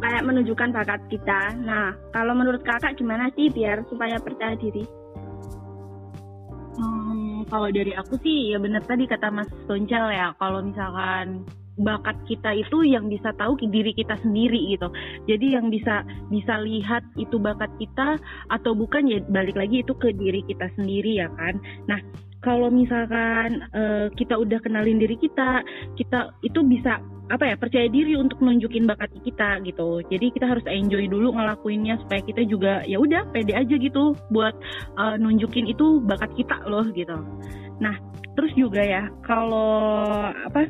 kayak 0.00 0.24
menunjukkan 0.24 0.72
bakat 0.72 1.00
kita. 1.12 1.54
Nah, 1.60 1.92
kalau 2.10 2.32
menurut 2.32 2.64
Kakak 2.64 2.96
gimana 2.96 3.28
sih 3.36 3.52
biar 3.52 3.84
supaya 3.92 4.16
percaya 4.16 4.56
diri? 4.56 4.84
Hmm, 6.72 7.44
kalau 7.52 7.68
dari 7.68 7.92
aku 7.92 8.16
sih 8.24 8.56
ya 8.56 8.58
benar 8.58 8.80
tadi 8.88 9.04
kata 9.04 9.28
Mas 9.28 9.48
Toncel 9.68 10.08
ya 10.08 10.32
kalau 10.40 10.64
misalkan 10.64 11.44
bakat 11.80 12.16
kita 12.28 12.52
itu 12.52 12.84
yang 12.84 13.08
bisa 13.08 13.32
tahu 13.36 13.56
diri 13.56 13.96
kita 13.96 14.18
sendiri 14.20 14.76
gitu. 14.76 14.92
Jadi 15.24 15.56
yang 15.56 15.72
bisa 15.72 16.04
bisa 16.28 16.60
lihat 16.60 17.04
itu 17.16 17.40
bakat 17.40 17.72
kita 17.80 18.20
atau 18.52 18.72
bukan 18.76 19.08
ya 19.08 19.18
balik 19.32 19.56
lagi 19.56 19.80
itu 19.80 19.94
ke 19.96 20.12
diri 20.12 20.44
kita 20.44 20.68
sendiri 20.76 21.24
ya 21.24 21.28
kan. 21.32 21.56
Nah, 21.88 22.00
kalau 22.42 22.68
misalkan 22.68 23.64
eh, 23.72 24.06
kita 24.18 24.34
udah 24.36 24.58
kenalin 24.60 24.98
diri 24.98 25.16
kita, 25.16 25.62
kita 25.94 26.34
itu 26.42 26.60
bisa 26.66 26.98
apa 27.30 27.48
ya 27.48 27.56
percaya 27.56 27.88
diri 27.88 28.18
untuk 28.18 28.42
nunjukin 28.44 28.84
bakat 28.84 29.08
kita 29.24 29.62
gitu. 29.64 30.04
Jadi 30.10 30.26
kita 30.36 30.44
harus 30.50 30.66
enjoy 30.68 31.08
dulu 31.08 31.32
ngelakuinnya 31.32 31.96
supaya 32.04 32.20
kita 32.20 32.42
juga 32.44 32.84
ya 32.84 33.00
udah 33.00 33.24
pede 33.32 33.56
aja 33.56 33.72
gitu 33.78 34.12
buat 34.28 34.52
uh, 35.00 35.16
nunjukin 35.16 35.70
itu 35.70 36.02
bakat 36.04 36.34
kita 36.36 36.60
loh 36.68 36.84
gitu. 36.92 37.16
Nah, 37.80 37.96
terus 38.36 38.52
juga 38.58 38.82
ya 38.84 39.08
kalau 39.24 40.28
apa 40.28 40.68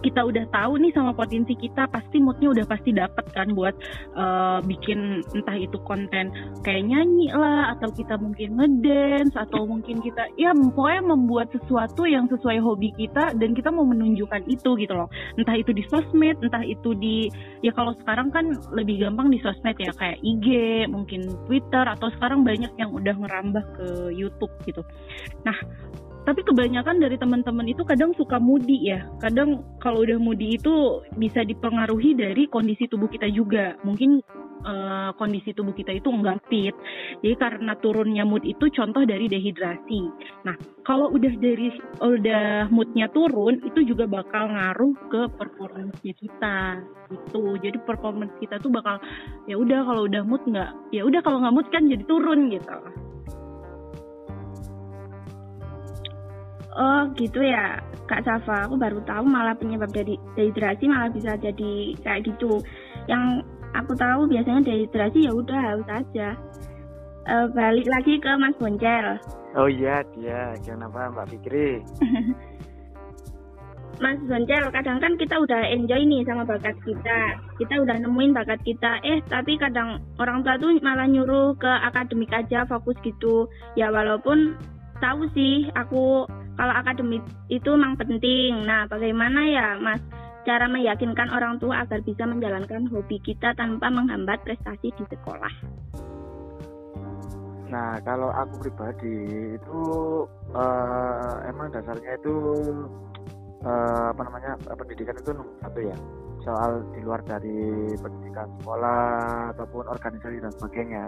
kita 0.00 0.22
udah 0.22 0.44
tahu 0.54 0.78
nih 0.78 0.92
sama 0.94 1.12
potensi 1.12 1.54
kita 1.58 1.90
pasti 1.90 2.22
moodnya 2.22 2.54
udah 2.54 2.66
pasti 2.66 2.90
dapet 2.94 3.24
kan 3.34 3.52
buat 3.52 3.74
uh, 4.14 4.62
bikin 4.62 5.22
entah 5.34 5.58
itu 5.58 5.78
konten 5.82 6.30
kayak 6.62 6.86
nyanyi 6.86 7.30
lah 7.34 7.74
atau 7.76 7.90
kita 7.90 8.14
mungkin 8.18 8.58
ngedance 8.58 9.34
atau 9.34 9.66
mungkin 9.66 9.98
kita 10.02 10.30
ya 10.38 10.54
pokoknya 10.54 11.02
membuat 11.02 11.50
sesuatu 11.54 12.06
yang 12.06 12.30
sesuai 12.30 12.62
hobi 12.62 12.94
kita 12.94 13.34
dan 13.36 13.52
kita 13.54 13.68
mau 13.74 13.86
menunjukkan 13.86 14.46
itu 14.46 14.78
gitu 14.78 14.94
loh. 14.94 15.10
Entah 15.36 15.56
itu 15.58 15.74
di 15.74 15.82
sosmed 15.90 16.38
entah 16.42 16.62
itu 16.62 16.94
di 16.94 17.28
ya 17.62 17.74
kalau 17.74 17.94
sekarang 18.04 18.30
kan 18.30 18.54
lebih 18.74 19.02
gampang 19.02 19.30
di 19.32 19.38
sosmed 19.42 19.76
ya 19.78 19.90
kayak 19.96 20.18
IG 20.22 20.46
mungkin 20.90 21.26
Twitter 21.46 21.84
atau 21.84 22.08
sekarang 22.18 22.46
banyak 22.46 22.70
yang 22.78 22.90
udah 22.94 23.14
ngerambah 23.14 23.64
ke 23.76 23.86
YouTube 24.14 24.52
gitu. 24.64 24.82
Nah 25.42 25.56
tapi 26.28 26.44
kebanyakan 26.44 27.00
dari 27.00 27.16
teman-teman 27.16 27.72
itu 27.72 27.88
kadang 27.88 28.12
suka 28.12 28.36
moody 28.36 28.92
ya. 28.92 29.00
Kadang 29.16 29.64
kalau 29.80 30.04
udah 30.04 30.20
moody 30.20 30.60
itu 30.60 31.00
bisa 31.16 31.40
dipengaruhi 31.40 32.12
dari 32.12 32.44
kondisi 32.52 32.84
tubuh 32.84 33.08
kita 33.08 33.32
juga. 33.32 33.80
Mungkin 33.80 34.20
eh, 34.60 35.10
kondisi 35.16 35.56
tubuh 35.56 35.72
kita 35.72 35.96
itu 35.96 36.12
enggak 36.12 36.44
fit. 36.52 36.76
Jadi 37.24 37.32
karena 37.32 37.72
turunnya 37.80 38.28
mood 38.28 38.44
itu 38.44 38.68
contoh 38.68 39.08
dari 39.08 39.24
dehidrasi. 39.24 40.02
Nah 40.44 40.52
kalau 40.84 41.08
udah 41.16 41.32
dari 41.40 41.72
udah 41.96 42.68
moodnya 42.68 43.08
turun 43.08 43.64
itu 43.64 43.88
juga 43.88 44.04
bakal 44.04 44.52
ngaruh 44.52 44.92
ke 45.08 45.32
performance 45.32 45.96
kita 46.04 46.84
gitu. 47.08 47.56
Jadi 47.56 47.80
performance 47.88 48.36
kita 48.36 48.60
tuh 48.60 48.68
bakal 48.68 49.00
ya 49.48 49.56
udah 49.56 49.80
kalau 49.80 50.04
udah 50.04 50.20
mood 50.28 50.44
nggak 50.44 50.76
ya 50.92 51.08
udah 51.08 51.24
kalau 51.24 51.40
nggak 51.40 51.56
mood 51.56 51.68
kan 51.72 51.88
jadi 51.88 52.04
turun 52.04 52.52
gitu 52.52 53.07
Oh 56.78 57.10
gitu 57.18 57.42
ya 57.42 57.82
Kak 58.06 58.22
Safa, 58.22 58.70
aku 58.70 58.78
baru 58.78 59.02
tahu 59.02 59.26
malah 59.26 59.58
penyebab 59.58 59.90
dari 59.90 60.14
dehidrasi 60.38 60.86
malah 60.86 61.10
bisa 61.10 61.34
jadi 61.34 61.98
kayak 62.06 62.30
gitu. 62.30 62.62
Yang 63.10 63.42
aku 63.74 63.98
tahu 63.98 64.30
biasanya 64.30 64.62
dehidrasi 64.62 65.26
ya 65.26 65.34
udah 65.34 65.58
haus 65.58 65.88
aja. 65.90 66.38
Eh, 67.28 67.46
balik 67.52 67.84
lagi 67.90 68.16
ke 68.22 68.30
Mas 68.40 68.56
Boncel. 68.56 69.20
oh 69.56 69.68
iya 69.68 70.04
dia 70.12 70.52
kenapa 70.60 71.08
Mbak 71.08 71.26
Fikri 71.34 71.80
Mas 73.98 74.20
Boncel, 74.24 74.64
kadang 74.70 75.02
kan 75.02 75.12
kita 75.18 75.42
udah 75.42 75.74
enjoy 75.74 76.06
nih 76.06 76.22
sama 76.22 76.46
bakat 76.46 76.78
kita. 76.86 77.34
Kita 77.58 77.82
udah 77.82 77.98
nemuin 77.98 78.30
bakat 78.30 78.62
kita. 78.62 79.02
Eh, 79.02 79.18
tapi 79.26 79.58
kadang 79.58 79.98
orang 80.22 80.46
tua 80.46 80.54
tuh 80.62 80.78
malah 80.78 81.10
nyuruh 81.10 81.58
ke 81.58 81.72
akademik 81.82 82.30
aja 82.30 82.62
fokus 82.70 82.94
gitu. 83.02 83.50
Ya 83.74 83.90
walaupun 83.90 84.54
tahu 85.02 85.26
sih 85.34 85.66
aku 85.74 86.30
kalau 86.58 86.74
akademik 86.74 87.22
itu 87.46 87.70
memang 87.70 87.94
penting. 87.94 88.66
Nah, 88.66 88.90
bagaimana 88.90 89.46
ya, 89.46 89.78
Mas? 89.78 90.02
Cara 90.42 90.66
meyakinkan 90.66 91.30
orang 91.30 91.62
tua 91.62 91.86
agar 91.86 92.02
bisa 92.02 92.26
menjalankan 92.26 92.90
hobi 92.90 93.22
kita 93.22 93.54
tanpa 93.54 93.86
menghambat 93.86 94.42
prestasi 94.42 94.90
di 94.90 95.04
sekolah. 95.06 95.54
Nah, 97.68 98.00
kalau 98.02 98.32
aku 98.32 98.66
pribadi 98.66 99.14
itu 99.54 99.80
eh, 100.56 101.34
emang 101.52 101.68
dasarnya 101.68 102.16
itu 102.16 102.34
eh, 103.60 104.06
apa 104.10 104.22
namanya 104.24 104.56
pendidikan 104.66 105.14
itu 105.20 105.30
satu 105.62 105.80
ya. 105.84 105.96
Soal 106.42 106.80
di 106.96 107.04
luar 107.04 107.20
dari 107.28 107.92
pendidikan 108.00 108.48
sekolah 108.58 109.52
ataupun 109.52 109.84
organisasi 109.84 110.42
dan 110.42 110.52
sebagainya. 110.56 111.04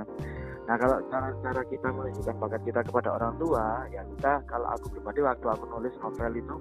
Nah, 0.71 0.79
kalau 0.79 1.03
cara-cara 1.11 1.67
kita 1.67 1.89
menunjukkan 1.91 2.37
bakat 2.39 2.63
kita 2.63 2.81
kepada 2.87 3.19
orang 3.19 3.35
tua, 3.43 3.91
ya 3.91 4.07
kita 4.07 4.39
kalau 4.47 4.71
aku 4.71 4.87
pribadi 4.95 5.19
waktu 5.19 5.47
aku 5.51 5.67
nulis 5.67 5.91
novel 5.99 6.31
itu 6.39 6.57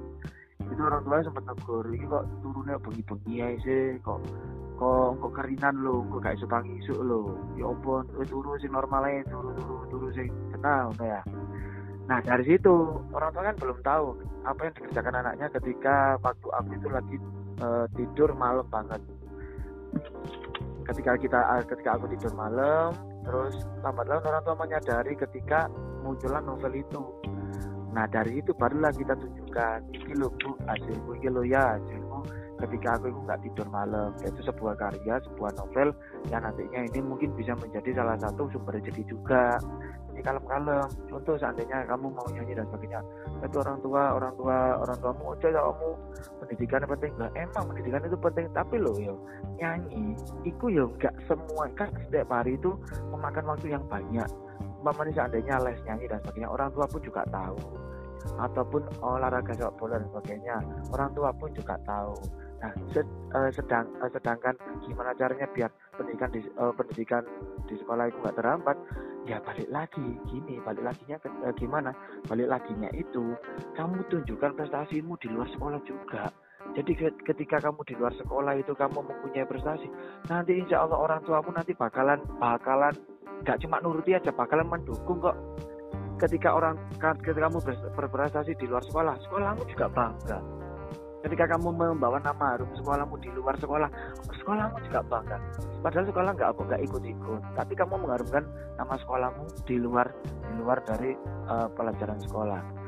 itu 0.65 0.81
orang 0.81 1.01
tua 1.05 1.21
sempat 1.21 1.43
negur 1.45 1.85
ini 1.93 2.05
kok 2.09 2.25
turunnya 2.41 2.75
bengi-bengi 2.81 3.33
ya 3.37 3.47
sih 3.61 3.85
kok 4.01 4.21
kok 4.77 5.17
kok 5.17 5.31
kerinan 5.33 5.75
lo 5.81 6.05
kok 6.09 6.19
gak 6.25 6.35
iso 6.37 6.45
tangi 6.45 6.77
isu 6.83 6.93
lo 7.05 7.21
ya 7.57 7.69
ampun 7.69 8.05
wis 8.17 8.29
turu 8.29 8.53
sing 8.61 8.71
normalnya 8.73 9.25
turu 9.29 9.49
turu 9.57 9.77
turu 9.89 10.07
sing 10.13 10.29
kenal 10.53 10.93
ya. 11.01 11.21
Nah 12.05 12.17
dari 12.21 12.43
situ 12.49 12.75
orang 13.13 13.29
tua 13.33 13.43
kan 13.49 13.55
belum 13.61 13.77
tahu 13.81 14.05
apa 14.45 14.59
yang 14.65 14.73
dikerjakan 14.77 15.15
anaknya 15.21 15.47
ketika 15.53 16.17
waktu 16.21 16.47
aku 16.53 16.69
itu 16.77 16.87
lagi 16.89 17.15
uh, 17.61 17.85
tidur 17.93 18.29
malam 18.37 18.65
banget. 18.69 19.01
Ketika 20.85 21.17
kita 21.17 21.39
ketika 21.65 21.89
aku 21.97 22.05
tidur 22.13 22.33
malam 22.33 22.93
terus 23.23 23.55
lambat 23.83 24.05
laun 24.07 24.23
orang 24.23 24.43
tua 24.43 24.55
menyadari 24.57 25.13
ketika 25.15 25.67
munculan 26.03 26.43
novel 26.45 26.73
itu. 26.75 27.03
Nah 27.89 28.05
dari 28.05 28.39
itu 28.39 28.53
barulah 28.53 28.93
kita 28.93 29.17
tunjukkan 29.17 29.79
ini 29.91 30.13
lo 30.17 30.29
bu 30.37 30.53
hasilku 30.69 31.11
ini 31.17 31.29
lo 31.29 31.41
ya 31.41 31.77
hasilku 31.77 32.19
ketika 32.59 32.99
aku 32.99 33.09
itu 33.09 33.19
nggak 33.25 33.41
tidur 33.43 33.67
malam. 33.73 34.13
Itu 34.21 34.41
sebuah 34.45 34.75
karya 34.77 35.15
sebuah 35.25 35.51
novel 35.57 35.89
yang 36.29 36.45
nantinya 36.45 36.79
ini 36.85 36.99
mungkin 37.01 37.33
bisa 37.33 37.57
menjadi 37.57 37.97
salah 37.97 38.17
satu 38.21 38.47
sumber 38.53 38.77
rezeki 38.77 39.03
juga 39.09 39.57
ini 40.19 40.27
kalem-kalem. 40.27 40.87
Contoh 41.07 41.35
seandainya 41.39 41.87
kamu 41.87 42.11
mau 42.11 42.27
nyanyi 42.27 42.51
dan 42.59 42.67
sebagainya 42.67 42.99
itu 43.39 43.57
orang 43.63 43.79
tua 43.79 44.03
orang 44.19 44.33
tua 44.35 44.57
orang 44.83 44.97
tuamu 44.99 45.23
ojo 45.31 45.47
ya 45.47 45.61
kamu 45.63 45.89
pendidikan 46.43 46.83
penting. 46.83 47.13
Lah 47.15 47.31
emang 47.39 47.63
pendidikan 47.71 48.03
itu 48.03 48.17
penting 48.19 48.45
tapi 48.51 48.75
loh 48.75 48.95
yo 48.99 49.15
nyanyi 49.55 50.19
itu 50.43 50.65
yo 50.67 50.91
nggak 50.99 51.15
semua 51.23 51.71
kan 51.79 51.87
setiap 52.03 52.27
hari 52.27 52.59
itu 52.59 52.75
memakan 53.15 53.55
waktu 53.55 53.71
yang 53.71 53.83
banyak. 53.87 54.27
Umpamanya 54.83 55.23
seandainya 55.23 55.55
les 55.63 55.79
nyanyi 55.87 56.05
dan 56.11 56.19
sebagainya 56.19 56.51
orang 56.51 56.69
tua 56.75 56.85
pun 56.91 56.99
juga 56.99 57.23
tahu. 57.31 57.59
Ataupun 58.35 58.83
olahraga 58.99 59.55
sepak 59.55 59.79
bola 59.79 59.95
dan 59.95 60.07
sebagainya 60.11 60.55
orang 60.91 61.09
tua 61.15 61.31
pun 61.31 61.47
juga 61.55 61.79
tahu. 61.87 62.19
Nah 62.59 62.75
uh, 62.75 63.51
sedang 63.55 63.87
uh, 64.03 64.11
sedangkan 64.11 64.51
gimana 64.83 65.15
caranya 65.15 65.47
biar 65.55 65.71
pendidikan 65.95 66.27
di 66.35 66.43
uh, 66.59 66.75
pendidikan 66.75 67.23
di 67.71 67.79
sekolah 67.79 68.11
itu 68.11 68.19
nggak 68.19 68.35
terhambat 68.35 68.75
ya 69.29 69.37
balik 69.45 69.69
lagi. 69.69 70.01
Gini 70.25 70.57
balik 70.65 70.81
laginya 70.81 71.21
ke, 71.21 71.29
uh, 71.29 71.53
gimana? 71.53 71.93
Balik 72.25 72.49
laginya 72.49 72.89
itu 72.97 73.37
kamu 73.77 74.01
tunjukkan 74.09 74.57
prestasimu 74.57 75.13
di 75.21 75.29
luar 75.29 75.45
sekolah 75.53 75.79
juga. 75.85 76.33
Jadi 76.73 76.91
ketika 77.23 77.61
kamu 77.61 77.81
di 77.85 77.93
luar 77.97 78.13
sekolah 78.17 78.53
itu 78.57 78.73
kamu 78.73 78.99
mempunyai 79.01 79.47
prestasi 79.47 79.87
nanti 80.27 80.59
insya 80.59 80.85
Allah 80.85 81.01
orang 81.01 81.21
tuamu 81.25 81.49
nanti 81.55 81.73
bakalan 81.73 82.19
bakalan 82.37 82.93
nggak 83.41 83.57
cuma 83.63 83.79
nuruti 83.79 84.17
aja 84.17 84.33
bakalan 84.33 84.65
mendukung 84.65 85.21
kok. 85.21 85.37
Ketika 86.19 86.51
orang 86.51 86.75
ketika 86.99 87.47
kamu 87.47 87.63
berprestasi 87.95 88.51
di 88.59 88.65
luar 88.67 88.83
sekolah 88.83 89.15
sekolahmu 89.23 89.63
juga 89.71 89.87
bangga 89.87 90.59
ketika 91.25 91.55
kamu 91.55 91.75
membawa 91.75 92.17
nama 92.23 92.55
harum 92.55 92.69
sekolahmu 92.79 93.15
di 93.19 93.29
luar 93.35 93.55
sekolah 93.59 93.89
sekolahmu 94.39 94.77
juga 94.87 94.99
bangga 95.03 95.37
padahal 95.83 96.05
sekolah 96.07 96.31
nggak 96.35 96.49
apa 96.55 96.61
nggak 96.63 96.81
ikut-ikut 96.87 97.41
tapi 97.55 97.73
kamu 97.75 97.95
mengharumkan 97.99 98.43
nama 98.79 98.95
sekolahmu 98.99 99.43
di 99.67 99.75
luar 99.79 100.07
di 100.23 100.53
luar 100.59 100.79
dari 100.87 101.11
uh, 101.51 101.67
pelajaran 101.75 102.19
sekolah 102.23 102.79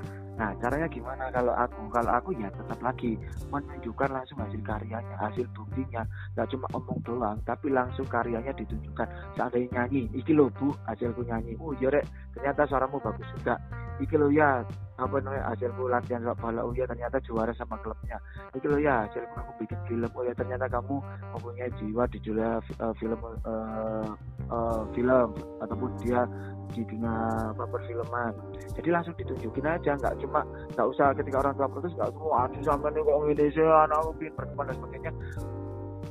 Nah, 0.41 0.57
caranya 0.57 0.89
gimana 0.89 1.29
kalau 1.29 1.53
aku? 1.53 1.91
Kalau 1.93 2.11
aku 2.17 2.29
ya 2.33 2.49
tetap 2.49 2.81
lagi 2.81 3.13
menunjukkan 3.53 4.09
langsung 4.09 4.41
hasil 4.41 4.57
karyanya, 4.65 5.13
hasil 5.21 5.45
buktinya. 5.53 6.01
Gak 6.33 6.49
cuma 6.49 6.65
omong 6.73 6.97
doang, 7.05 7.37
tapi 7.45 7.69
langsung 7.69 8.09
karyanya 8.09 8.49
ditunjukkan. 8.57 9.05
Seandainya 9.37 9.85
nyanyi, 9.85 10.09
iki 10.17 10.33
lo 10.33 10.49
bu, 10.49 10.73
hasilku 10.89 11.27
nyanyi. 11.29 11.53
Oh 11.61 11.77
iya 11.77 11.93
rek, 11.93 12.09
ternyata 12.33 12.65
suaramu 12.65 12.97
bagus 12.97 13.29
juga. 13.37 13.61
Iki 14.01 14.15
lo 14.17 14.33
ya, 14.33 14.65
apa 15.01 15.17
namanya 15.17 15.43
hasilku 15.49 15.89
latihan 15.89 16.21
sepak 16.21 16.37
bola 16.37 16.61
oh 16.61 16.73
ya 16.77 16.85
ternyata 16.85 17.17
juara 17.25 17.49
sama 17.57 17.75
klubnya. 17.81 18.21
Itu 18.53 18.69
loh 18.69 18.77
ya 18.77 19.09
hasilku 19.09 19.33
aku 19.33 19.51
bikin 19.65 19.79
film. 19.89 20.09
Oh 20.13 20.23
ya 20.23 20.33
ternyata 20.37 20.69
kamu 20.69 21.01
mempunyai 21.33 21.73
jiwa 21.81 22.03
di 22.13 22.17
juara 22.21 22.61
uh, 22.77 22.93
film 23.01 23.17
uh, 23.17 24.13
uh, 24.53 24.81
film. 24.93 25.29
Ataupun 25.61 25.89
dia 26.05 26.29
di 26.71 26.81
dunia 26.87 27.51
apa 27.51 27.63
perfilman. 27.67 28.33
Jadi 28.77 28.89
langsung 28.93 29.15
ditunjukin 29.17 29.65
aja 29.67 29.91
nggak 29.97 30.15
cuma 30.23 30.45
nggak 30.77 30.87
usah 30.87 31.11
ketika 31.17 31.43
orang 31.43 31.53
tua 31.59 31.67
protes 31.67 31.93
nggak 31.97 32.11
semua 32.15 32.47
aduh 32.47 32.63
sampai 32.63 32.89
nih 32.95 33.01
kok 33.03 33.15
Indonesia 33.27 33.65
anakku 33.89 34.09
bikin 34.15 34.33
berkembang 34.37 34.67
dan 34.69 34.75
sebagainya. 34.79 35.11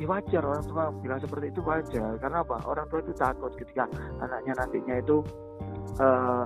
Ya 0.01 0.07
wajar 0.09 0.43
orang 0.45 0.65
tua 0.65 0.85
bilang 1.05 1.21
seperti 1.21 1.47
itu 1.53 1.61
wajar. 1.61 2.11
Karena 2.21 2.41
apa? 2.41 2.57
Orang 2.65 2.89
tua 2.89 3.05
itu 3.05 3.13
takut 3.13 3.53
ketika 3.57 3.85
anaknya 4.21 4.53
nantinya 4.57 4.95
itu 4.97 5.21
uh, 6.01 6.45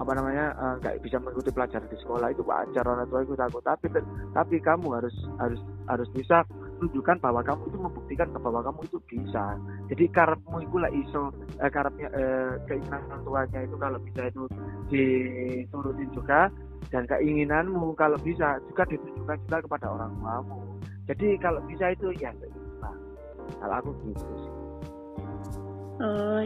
apa 0.00 0.12
namanya 0.16 0.46
eh, 0.56 0.74
nggak 0.80 0.94
uh, 0.96 1.00
bisa 1.04 1.16
mengikuti 1.20 1.50
pelajaran 1.52 1.88
di 1.92 1.98
sekolah 2.00 2.32
itu 2.32 2.40
wajar 2.48 2.84
orang 2.88 3.04
tua 3.12 3.20
itu 3.20 3.36
takut 3.36 3.60
tapi 3.60 3.86
tapi 4.32 4.56
kamu 4.56 4.88
harus 4.96 5.12
harus 5.36 5.60
harus 5.84 6.08
bisa 6.16 6.40
tunjukkan 6.80 7.20
bahwa 7.20 7.44
kamu 7.44 7.62
itu 7.68 7.78
membuktikan 7.78 8.28
bahwa 8.40 8.64
kamu 8.64 8.80
itu 8.88 8.98
bisa. 9.04 9.44
Jadi 9.92 10.04
karepmu 10.08 10.56
itu 10.64 10.76
lah 10.80 10.90
iso 10.96 11.22
eh, 11.60 11.70
karepnya 11.70 12.08
eh, 12.16 12.52
keinginan 12.64 13.04
orang 13.12 13.22
tuanya 13.28 13.60
itu 13.68 13.76
kalau 13.76 13.98
bisa 14.00 14.22
itu 14.32 14.42
diturutin 14.88 16.08
juga 16.16 16.48
dan 16.88 17.04
keinginanmu 17.04 17.92
kalau 17.94 18.16
bisa 18.24 18.56
juga 18.72 18.88
ditunjukkan 18.88 19.36
juga 19.46 19.58
kepada 19.60 19.86
orang 19.92 20.10
tuamu. 20.16 20.58
Jadi 21.04 21.26
kalau 21.38 21.60
bisa 21.68 21.92
itu 21.92 22.08
ya 22.16 22.32
nah, 22.80 22.96
kalau 23.60 23.74
aku 23.84 23.90
gitu 24.08 24.24
sih. 24.24 24.52
Oh 26.00 26.42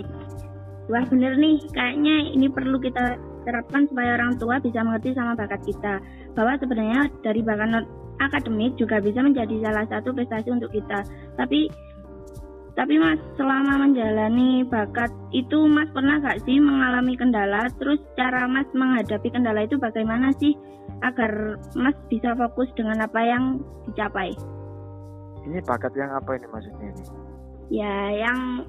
wah 0.91 1.05
bener 1.07 1.39
nih. 1.39 1.63
Kayaknya 1.71 2.17
ini 2.35 2.47
perlu 2.51 2.83
kita 2.83 3.15
terapkan 3.45 3.87
supaya 3.87 4.17
orang 4.19 4.35
tua 4.41 4.59
bisa 4.59 4.81
mengerti 4.83 5.15
sama 5.15 5.39
bakat 5.39 5.61
kita. 5.63 6.01
Bahwa 6.35 6.59
sebenarnya 6.59 7.13
dari 7.23 7.41
bakat 7.45 7.87
akademik 8.19 8.75
juga 8.81 8.99
bisa 8.99 9.23
menjadi 9.23 9.61
salah 9.63 9.87
satu 9.87 10.11
prestasi 10.17 10.49
untuk 10.51 10.73
kita. 10.73 11.07
Tapi 11.39 11.71
tapi 12.75 12.99
mas 12.99 13.23
selama 13.39 13.87
menjalani 13.87 14.67
bakat 14.67 15.07
itu 15.31 15.71
mas 15.71 15.87
pernah 15.95 16.19
gak 16.19 16.43
sih 16.43 16.59
mengalami 16.59 17.15
kendala? 17.15 17.71
Terus 17.79 18.03
cara 18.19 18.51
mas 18.51 18.67
menghadapi 18.75 19.31
kendala 19.31 19.63
itu 19.63 19.79
bagaimana 19.79 20.35
sih 20.43 20.59
agar 21.07 21.63
mas 21.79 21.95
bisa 22.11 22.35
fokus 22.35 22.67
dengan 22.75 22.99
apa 23.07 23.21
yang 23.23 23.63
dicapai? 23.87 24.35
Ini 25.47 25.63
bakat 25.63 25.95
yang 25.95 26.11
apa 26.19 26.35
ini 26.35 26.47
maksudnya 26.51 26.89
ini? 26.91 27.05
Ya 27.71 27.95
yang 28.27 28.67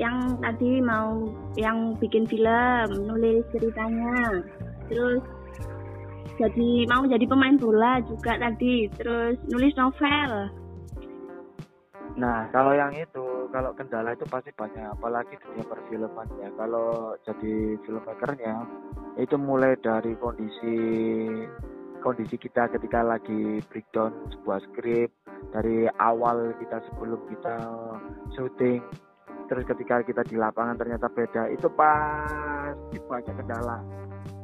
yang 0.00 0.40
tadi 0.40 0.80
mau 0.80 1.28
yang 1.60 1.92
bikin 2.00 2.24
film 2.24 2.88
nulis 3.04 3.44
ceritanya. 3.52 4.40
Terus 4.88 5.20
jadi 6.40 6.88
mau 6.88 7.04
jadi 7.04 7.28
pemain 7.28 7.60
bola 7.60 8.00
juga 8.08 8.40
tadi. 8.40 8.88
Terus 8.96 9.36
nulis 9.52 9.76
novel. 9.76 10.48
Nah 12.16 12.48
kalau 12.48 12.72
yang 12.72 12.96
itu 12.96 13.52
kalau 13.52 13.76
kendala 13.76 14.16
itu 14.16 14.24
pasti 14.24 14.48
banyak 14.56 14.88
apalagi 14.88 15.36
dunia 15.36 15.68
perfilman 15.68 16.28
ya. 16.40 16.48
Kalau 16.56 17.14
jadi 17.28 17.76
filmmakernya 17.84 18.56
itu 19.20 19.36
mulai 19.36 19.76
dari 19.84 20.16
kondisi 20.16 20.76
kondisi 22.00 22.40
kita 22.40 22.72
ketika 22.72 23.04
lagi 23.04 23.60
breakdown 23.68 24.16
sebuah 24.32 24.64
skrip 24.64 25.12
dari 25.52 25.84
awal 26.00 26.56
kita 26.56 26.80
sebelum 26.88 27.20
kita 27.28 27.56
syuting 28.32 28.80
terus 29.50 29.66
ketika 29.66 29.98
kita 30.06 30.22
di 30.30 30.38
lapangan 30.38 30.78
ternyata 30.78 31.10
beda 31.10 31.50
itu 31.50 31.66
pasti 31.74 33.02
banyak 33.02 33.34
kendala. 33.34 33.82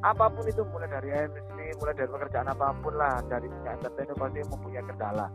Apa 0.03 0.27
pun 0.27 0.43
itu 0.51 0.67
mulai 0.75 0.91
dari 0.91 1.15
MC 1.15 1.79
mulai 1.79 1.95
dari 1.95 2.11
pekerjaan 2.11 2.51
apa 2.51 2.75
pun 2.83 2.99
lah 2.99 3.23
dari 3.31 3.47
dunia 3.47 3.79
entertainment 3.79 4.19
pasti 4.19 4.43
mempunyai 4.51 4.83
kendala. 4.83 5.27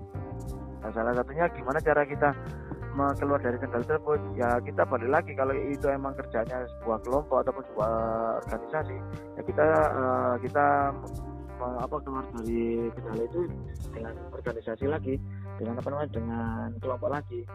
Nah, 0.83 0.91
salah 0.91 1.15
satunya 1.15 1.47
gimana 1.55 1.79
cara 1.79 2.03
kita 2.03 2.35
keluar 3.15 3.39
dari 3.39 3.55
kendala 3.63 3.87
tersebut? 3.87 4.19
Ya 4.35 4.59
kita 4.59 4.83
balik 4.83 5.07
lagi 5.07 5.31
kalau 5.39 5.55
itu 5.55 5.87
emang 5.87 6.19
kerjanya 6.19 6.67
sebuah 6.75 6.99
kelompok 7.07 7.47
ataupun 7.47 7.63
sebuah 7.71 7.91
organisasi 8.43 8.97
ya 9.39 9.41
kita 9.47 9.65
uh, 9.95 10.35
kita 10.43 10.67
apa 11.61 11.95
keluar 12.03 12.27
dari 12.35 12.91
kendala 12.91 13.23
itu 13.23 13.39
dengan 13.95 14.19
organisasi 14.35 14.85
lagi 14.91 15.15
dengan 15.55 15.79
apa 15.79 15.87
namanya 15.87 16.11
dengan 16.11 16.67
kelompok 16.83 17.07
lagi. 17.07 17.47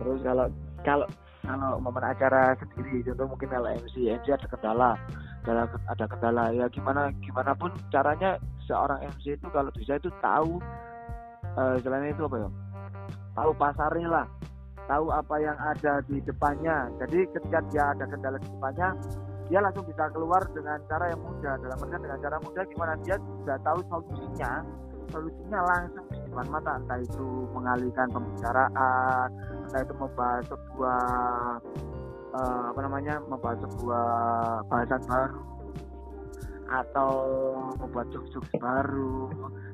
Terus 0.00 0.20
kalau 0.24 0.48
kalau 0.86 1.06
kalau 1.40 1.80
momen 1.80 2.04
acara 2.04 2.52
sendiri 2.60 3.00
contoh 3.10 3.26
mungkin 3.32 3.48
kalau 3.48 3.68
MC 3.72 4.12
MC 4.12 4.26
ada 4.30 4.46
kendala 4.46 4.90
ada 5.44 5.64
ada 5.88 6.04
kendala. 6.04 6.44
Ya 6.52 6.66
gimana 6.68 7.08
gimana 7.24 7.56
pun 7.56 7.72
caranya 7.88 8.36
seorang 8.68 9.00
MC 9.16 9.40
itu 9.40 9.46
kalau 9.48 9.72
bisa 9.72 9.96
itu 9.96 10.12
tahu 10.20 10.60
uh, 11.56 11.76
selain 11.80 12.12
itu 12.12 12.22
apa 12.28 12.36
ya? 12.44 12.50
Tahu 13.34 13.50
pasarnya 13.56 14.08
lah 14.08 14.26
tahu 14.90 15.06
apa 15.14 15.36
yang 15.40 15.56
ada 15.56 16.02
di 16.04 16.18
depannya. 16.22 16.90
Jadi 17.00 17.24
ketika 17.32 17.58
dia 17.72 17.84
ada 17.94 18.04
kendala 18.04 18.36
di 18.36 18.48
depannya 18.50 18.88
dia 19.50 19.58
langsung 19.58 19.82
bisa 19.88 20.06
keluar 20.14 20.42
dengan 20.52 20.78
cara 20.86 21.10
yang 21.10 21.20
mudah. 21.24 21.54
Dalam 21.58 21.78
artian 21.82 22.02
dengan 22.04 22.18
cara 22.20 22.36
mudah 22.44 22.64
gimana 22.68 22.92
dia 23.02 23.16
sudah 23.18 23.56
tahu 23.64 23.80
solusinya 23.88 24.52
solusinya 25.10 25.60
langsung 25.66 26.06
depan 26.30 26.46
mata 26.46 26.78
entah 26.78 26.98
itu 27.02 27.26
mengalihkan 27.50 28.06
pembicaraan 28.14 29.28
entah 29.66 29.80
itu 29.82 29.94
membahas 29.98 30.44
sebuah 30.46 31.02
uh, 32.38 32.62
apa 32.70 32.80
namanya 32.86 33.18
membahas 33.26 33.58
sebuah 33.66 34.06
bahasan 34.70 35.02
baru 35.10 35.42
atau 36.70 37.10
membuat 37.82 38.06
jokes-jokes 38.14 38.54
baru. 38.62 39.26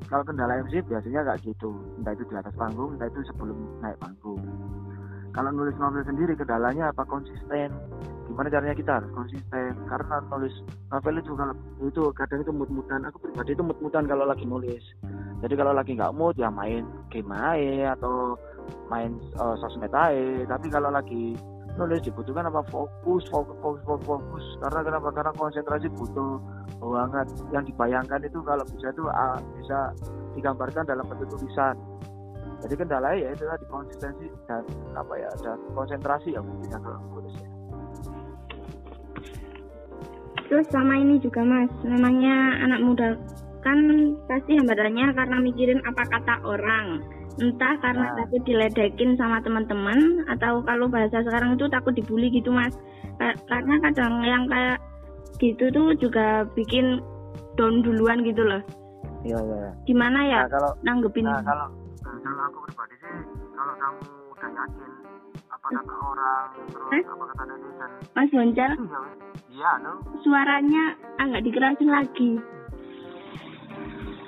Kalau 0.08 0.24
kendala 0.24 0.64
MC 0.64 0.80
biasanya 0.88 1.28
nggak 1.28 1.44
gitu. 1.44 1.76
Entah 2.00 2.16
itu 2.16 2.24
di 2.24 2.34
atas 2.40 2.56
panggung 2.56 2.96
entah 2.96 3.08
itu 3.12 3.20
sebelum 3.28 3.56
naik 3.84 4.00
panggung. 4.00 4.40
Kalau 5.36 5.52
nulis 5.52 5.76
novel 5.76 6.00
sendiri 6.08 6.32
kendalanya 6.32 6.88
apa? 6.88 7.04
Konsisten 7.04 7.68
gimana 8.36 8.52
caranya 8.52 8.76
kita 8.76 9.00
harus 9.00 9.08
konsisten? 9.16 9.72
Karena 9.88 10.20
nulis 10.28 10.52
novel 10.92 11.24
itu 11.24 11.32
itu 11.88 12.02
kadang 12.12 12.44
itu 12.44 12.52
mut-mutan. 12.52 13.08
Aku 13.08 13.16
pribadi 13.24 13.56
itu 13.56 13.64
mut-mutan 13.64 14.04
kalau 14.04 14.28
lagi 14.28 14.44
nulis. 14.44 14.84
Jadi 15.40 15.56
kalau 15.56 15.72
lagi 15.72 15.96
nggak 15.96 16.12
mood 16.12 16.36
ya 16.36 16.52
main 16.52 16.84
game 17.08 17.32
aja 17.32 17.96
atau 17.96 18.36
main 18.92 19.16
uh, 19.40 19.56
sosmed 19.56 19.88
aja 19.88 20.44
tapi 20.44 20.68
kalau 20.68 20.92
lagi 20.92 21.32
nulis 21.80 22.04
dibutuhkan 22.04 22.44
apa? 22.44 22.60
Fokus 22.68 23.24
fokus 23.32 23.56
fokus 23.64 23.80
fokus, 23.88 24.04
fokus. 24.04 24.44
karena 24.68 24.80
kenapa? 24.84 25.08
Karena 25.16 25.32
konsentrasi 25.32 25.88
butuh 25.96 26.36
banget. 26.76 27.26
Yang 27.56 27.72
dibayangkan 27.72 28.20
itu 28.20 28.38
kalau 28.44 28.68
bisa 28.68 28.92
itu 28.92 29.02
uh, 29.08 29.40
bisa 29.56 29.96
digambarkan 30.36 30.84
dalam 30.84 31.08
bentuk 31.08 31.40
tulisan. 31.40 31.72
Jadi 32.60 32.74
kendala 32.76 33.16
ya 33.16 33.32
itu 33.32 33.48
tadi 33.48 33.64
konsistensi 33.72 34.28
dan 34.44 34.60
apa 34.92 35.16
ya 35.16 35.32
dan 35.40 35.56
konsentrasi 35.72 36.36
yang 36.36 36.44
bisa 36.60 36.76
kalau 36.84 37.00
nulis 37.16 37.32
ya 37.40 37.55
terus 40.48 40.66
sama 40.70 40.98
ini 40.98 41.18
juga 41.20 41.42
mas. 41.42 41.70
Memangnya 41.82 42.62
anak 42.62 42.80
muda 42.82 43.08
kan 43.62 43.78
pasti 44.30 44.54
hambatannya 44.54 45.10
karena 45.14 45.36
mikirin 45.42 45.80
apa 45.86 46.02
kata 46.06 46.42
orang. 46.46 47.02
Entah 47.36 47.76
karena 47.84 48.14
nah. 48.14 48.16
takut 48.24 48.42
diledekin 48.48 49.18
sama 49.20 49.44
teman-teman 49.44 50.24
atau 50.32 50.64
kalau 50.64 50.88
bahasa 50.88 51.20
sekarang 51.20 51.58
itu 51.58 51.68
takut 51.68 51.92
dibully 51.92 52.32
gitu 52.32 52.48
mas. 52.48 52.72
Karena 53.20 53.74
kadang 53.84 54.24
yang 54.24 54.48
kayak 54.48 54.80
gitu 55.36 55.68
tuh 55.68 55.92
juga 56.00 56.48
bikin 56.56 57.04
down 57.60 57.84
duluan 57.84 58.24
gitu 58.24 58.40
loh. 58.40 58.62
Iya 59.26 59.42
iya. 59.42 59.70
Gimana 59.84 60.20
ya 60.24 60.40
nah, 60.46 60.50
kalau, 60.52 60.70
nanggepin 60.86 61.26
nah, 61.26 61.42
kalau 61.42 61.66
nah, 62.06 62.18
kalau 62.22 62.42
aku 62.46 62.58
pribadi 62.70 62.94
sih 63.02 63.14
kalau 63.56 63.74
kamu 63.74 64.00
udah 64.30 64.50
yakin 64.54 64.90
apa 65.50 65.66
kata 65.66 65.94
orang 65.98 66.46
terus 66.70 66.92
eh? 66.94 67.02
apa 67.02 67.24
kata 67.26 67.42
netizen 67.50 67.90
mas 68.14 68.30
Boncal? 68.30 68.72
iya, 68.76 69.00
iya 69.56 69.72
no 69.80 70.04
suaranya 70.20 70.92
agak 71.16 71.40
dikerasin 71.48 71.88
lagi 71.88 72.36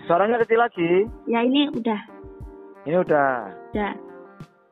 suaranya 0.09 0.41
kecil 0.41 0.65
lagi 0.65 1.05
ya 1.29 1.45
ini 1.45 1.69
udah 1.69 2.19
ini 2.89 2.97
udah. 3.05 3.53
Ya. 3.77 3.93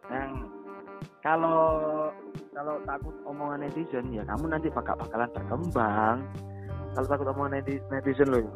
Yang 0.08 0.48
kalau 1.20 1.68
kalau 2.56 2.80
takut 2.88 3.12
omongan 3.28 3.68
netizen 3.68 4.08
ya 4.08 4.24
kamu 4.24 4.48
nanti 4.48 4.72
bakal 4.72 4.96
bakalan 4.96 5.28
berkembang. 5.36 6.24
Kalau 6.96 7.06
takut 7.12 7.28
omongan 7.28 7.60
netizen 7.92 8.32
loh. 8.32 8.48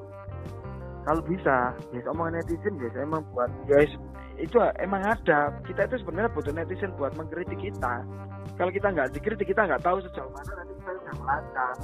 Kalau 1.01 1.23
bisa, 1.25 1.73
ya 1.97 2.01
omongan 2.13 2.41
netizen 2.41 2.77
biasa 2.77 2.97
emang 3.01 3.25
buat 3.33 3.49
guys 3.65 3.91
itu 4.37 4.57
emang 4.81 5.05
ada. 5.05 5.53
Kita 5.65 5.89
itu 5.89 5.97
sebenarnya 6.05 6.33
butuh 6.33 6.53
netizen 6.53 6.93
buat 7.01 7.13
mengkritik 7.17 7.57
kita. 7.57 8.05
Kalau 8.57 8.71
kita 8.73 8.93
nggak 8.93 9.17
dikritik 9.17 9.49
kita 9.49 9.65
nggak 9.65 9.81
tahu 9.85 10.01
sejauh 10.05 10.29
mana 10.33 10.53
nanti 10.61 10.73
kita 10.77 10.91
udah 10.93 11.15
melangkah. 11.17 11.75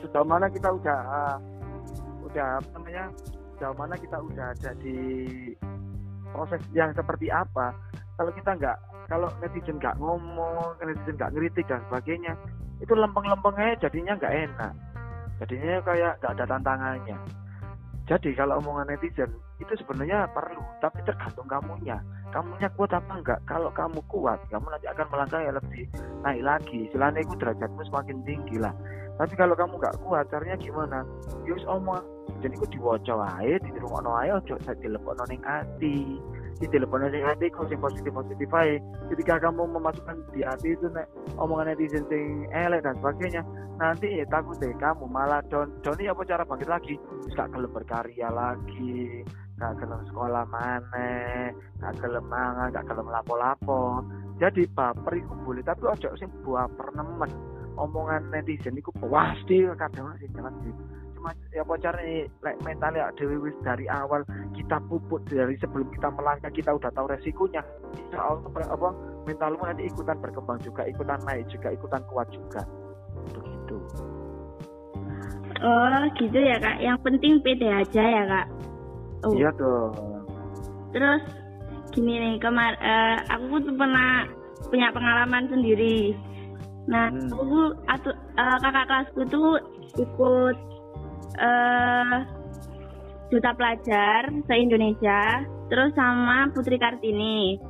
Sejauh 0.00 0.28
mana 0.28 0.46
kita 0.48 0.68
udah 0.72 1.00
udah 2.24 2.48
apa 2.60 2.68
namanya? 2.76 3.04
Sejauh 3.56 3.76
mana 3.76 3.94
kita 4.00 4.16
udah 4.16 4.46
ada 4.56 4.70
di 4.80 4.96
proses 6.32 6.62
yang 6.76 6.92
seperti 6.92 7.32
apa 7.32 7.72
kalau 8.18 8.30
kita 8.34 8.50
nggak 8.56 8.76
kalau 9.08 9.28
netizen 9.40 9.76
nggak 9.80 9.96
ngomong 9.96 10.76
netizen 10.82 11.16
nggak 11.16 11.32
ngeritik 11.32 11.64
dan 11.66 11.80
sebagainya 11.88 12.32
itu 12.78 12.92
lempeng-lempengnya 12.94 13.74
jadinya 13.80 14.12
nggak 14.18 14.34
enak 14.48 14.72
jadinya 15.42 15.74
kayak 15.82 16.12
nggak 16.20 16.32
ada 16.38 16.44
tantangannya 16.46 17.16
jadi 18.08 18.32
kalau 18.32 18.56
omongan 18.64 18.88
netizen 18.88 19.28
itu 19.60 19.68
sebenarnya 19.84 20.24
perlu 20.32 20.64
tapi 20.80 21.04
tergantung 21.04 21.44
kamunya. 21.44 22.00
Kamunya 22.32 22.72
kuat 22.72 22.96
apa 22.96 23.20
enggak? 23.20 23.40
Kalau 23.44 23.68
kamu 23.68 24.00
kuat 24.08 24.40
kamu 24.48 24.64
nanti 24.64 24.88
akan 24.88 25.06
melangkah 25.12 25.40
yang 25.44 25.60
lebih 25.60 25.84
naik 26.24 26.40
lagi. 26.40 26.88
Selain 26.88 27.20
itu 27.20 27.36
derajatmu 27.36 27.84
semakin 27.92 28.24
tinggi 28.24 28.56
lah. 28.56 28.72
Tapi 29.20 29.36
kalau 29.36 29.52
kamu 29.52 29.76
nggak 29.76 30.00
kuat 30.00 30.24
caranya 30.32 30.56
gimana? 30.56 31.04
Yus 31.44 31.60
ya 31.60 31.76
omong. 31.76 32.00
Jadi 32.40 32.56
aku 32.56 32.66
diwaca 32.72 33.12
wae 33.12 33.60
di 33.60 33.70
rumah 33.76 34.00
no 34.00 34.16
ayo 34.24 34.40
ojo 34.40 34.56
saya 34.64 34.78
telepon 34.80 35.20
ning 35.28 35.42
hati 35.44 36.16
di 36.58 36.66
telepon 36.66 37.06
ning 37.06 37.22
hati 37.22 37.46
kau 37.54 37.66
sing 37.70 37.78
positif 37.78 38.10
positif 38.10 38.50
aja 38.50 38.82
ketika 39.14 39.46
kamu 39.46 39.62
memasukkan 39.78 40.18
di 40.34 40.42
hati 40.42 40.74
itu 40.74 40.90
nek 40.90 41.06
omongan 41.38 41.70
netizen 41.74 42.02
sing 42.10 42.50
elek 42.50 42.82
dan 42.82 42.98
sebagainya 42.98 43.42
nanti 43.78 44.18
ya 44.18 44.26
takut 44.26 44.58
deh 44.58 44.74
kamu 44.74 45.06
malah 45.06 45.38
don 45.46 45.70
don 45.86 45.94
apa 45.94 46.22
cara 46.26 46.42
bangkit 46.42 46.66
lagi? 46.66 46.94
Gak 47.38 47.54
kelem 47.54 47.70
berkarya 47.70 48.28
lagi 48.34 49.22
gak 49.58 49.74
kelem 49.78 50.02
sekolah 50.10 50.46
mana 50.50 51.50
gak 51.78 51.94
kelem 52.02 52.26
mangan 52.26 52.74
gak 52.74 52.86
kelem 52.90 53.06
lapo-lapo. 53.06 54.02
Jadi 54.38 54.66
baper 54.70 55.18
itu 55.18 55.34
boleh 55.46 55.62
tapi 55.62 55.86
ojo 55.86 56.10
sing 56.18 56.30
buah 56.42 56.66
pernemen. 56.74 57.30
Omongan 57.78 58.34
netizen 58.34 58.74
itu 58.74 58.90
pasti 58.98 59.62
kadang 59.78 60.10
sih 60.18 60.26
jangan 60.34 60.50
gitu 60.66 60.82
cuma 61.18 61.34
ya 61.50 61.66
caranya 61.66 62.30
like 62.46 62.60
mental 62.62 62.94
ya 62.94 63.10
dewi 63.18 63.50
dari 63.66 63.90
awal 63.90 64.22
kita 64.54 64.78
pupuk 64.86 65.26
dari 65.26 65.58
sebelum 65.58 65.90
kita 65.90 66.08
melangkah 66.14 66.52
kita 66.54 66.70
udah 66.70 66.94
tahu 66.94 67.10
resikonya. 67.10 67.66
Insya 67.98 68.22
Allah 68.22 68.70
apa 68.70 68.88
mentalmu 69.26 69.66
nanti 69.66 69.90
ikutan 69.90 70.16
berkembang 70.22 70.62
juga 70.62 70.86
ikutan 70.86 71.18
naik 71.26 71.50
juga 71.50 71.74
ikutan 71.74 72.02
kuat 72.06 72.30
juga. 72.30 72.62
Begitu. 73.34 73.76
Oh 75.58 76.02
gitu 76.14 76.38
ya 76.38 76.62
kak. 76.62 76.78
Yang 76.78 76.98
penting 77.02 77.32
pede 77.42 77.66
aja 77.66 78.02
ya 78.06 78.22
kak. 78.22 78.46
Oh. 79.26 79.34
iya 79.34 79.50
tuh 79.58 79.90
terus 80.94 81.22
gini 81.90 82.14
nih 82.14 82.34
kemar 82.38 82.78
uh, 82.78 83.18
aku 83.34 83.58
tuh 83.66 83.74
pernah 83.74 84.24
punya 84.70 84.88
pengalaman 84.94 85.50
sendiri. 85.50 86.14
Nah 86.86 87.10
hmm. 87.10 87.34
aku 87.34 87.60
atau 87.90 88.12
uh, 88.14 88.56
kakak 88.62 88.86
kelasku 88.86 89.20
tuh 89.28 89.58
ikut 89.98 90.56
uh, 91.36 92.16
duta 93.28 93.52
pelajar 93.52 94.32
se 94.48 94.54
Indonesia 94.56 95.44
terus 95.68 95.92
sama 95.92 96.48
Putri 96.56 96.80
Kartini 96.80 97.60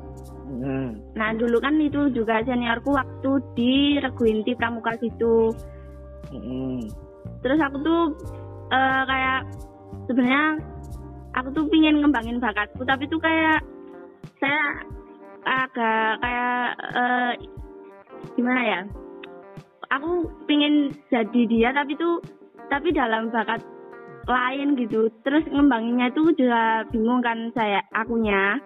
hmm. 0.47 1.19
nah 1.19 1.35
dulu 1.35 1.59
kan 1.59 1.75
itu 1.83 2.15
juga 2.15 2.47
seniorku 2.47 2.95
waktu 2.95 3.31
di 3.59 3.99
Reguinti 3.99 4.55
Pramuka 4.55 4.95
situ 5.03 5.51
hmm. 6.31 6.87
terus 7.43 7.59
aku 7.59 7.77
tuh 7.83 8.03
uh, 8.71 9.03
kayak 9.03 9.41
sebenarnya 10.07 10.63
aku 11.35 11.49
tuh 11.55 11.65
pingin 11.69 11.99
ngembangin 11.99 12.39
bakatku 12.39 12.87
tapi 12.87 13.11
tuh 13.11 13.19
kayak 13.19 13.61
saya 14.39 14.87
agak 15.43 16.23
kayak 16.23 16.63
uh, 16.95 17.33
gimana 18.39 18.63
ya 18.63 18.81
aku 19.91 20.29
pingin 20.47 20.95
jadi 21.09 21.43
dia 21.49 21.69
tapi 21.75 21.97
tuh 21.99 22.21
tapi 22.69 22.93
dalam 22.93 23.33
bakat 23.33 23.65
lain 24.29 24.77
gitu. 24.77 25.09
Terus 25.25 25.45
ngembanginnya 25.49 26.13
itu 26.13 26.23
juga 26.37 26.85
bingung 26.93 27.25
kan 27.25 27.51
saya 27.57 27.81
akunya. 27.97 28.61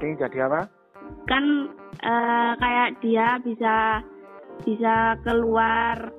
Ini 0.00 0.16
jadi 0.18 0.48
apa? 0.48 0.66
Kan 1.28 1.44
uh, 2.00 2.52
kayak 2.58 2.98
dia 3.04 3.38
bisa 3.44 4.00
bisa 4.64 5.20
keluar 5.22 6.10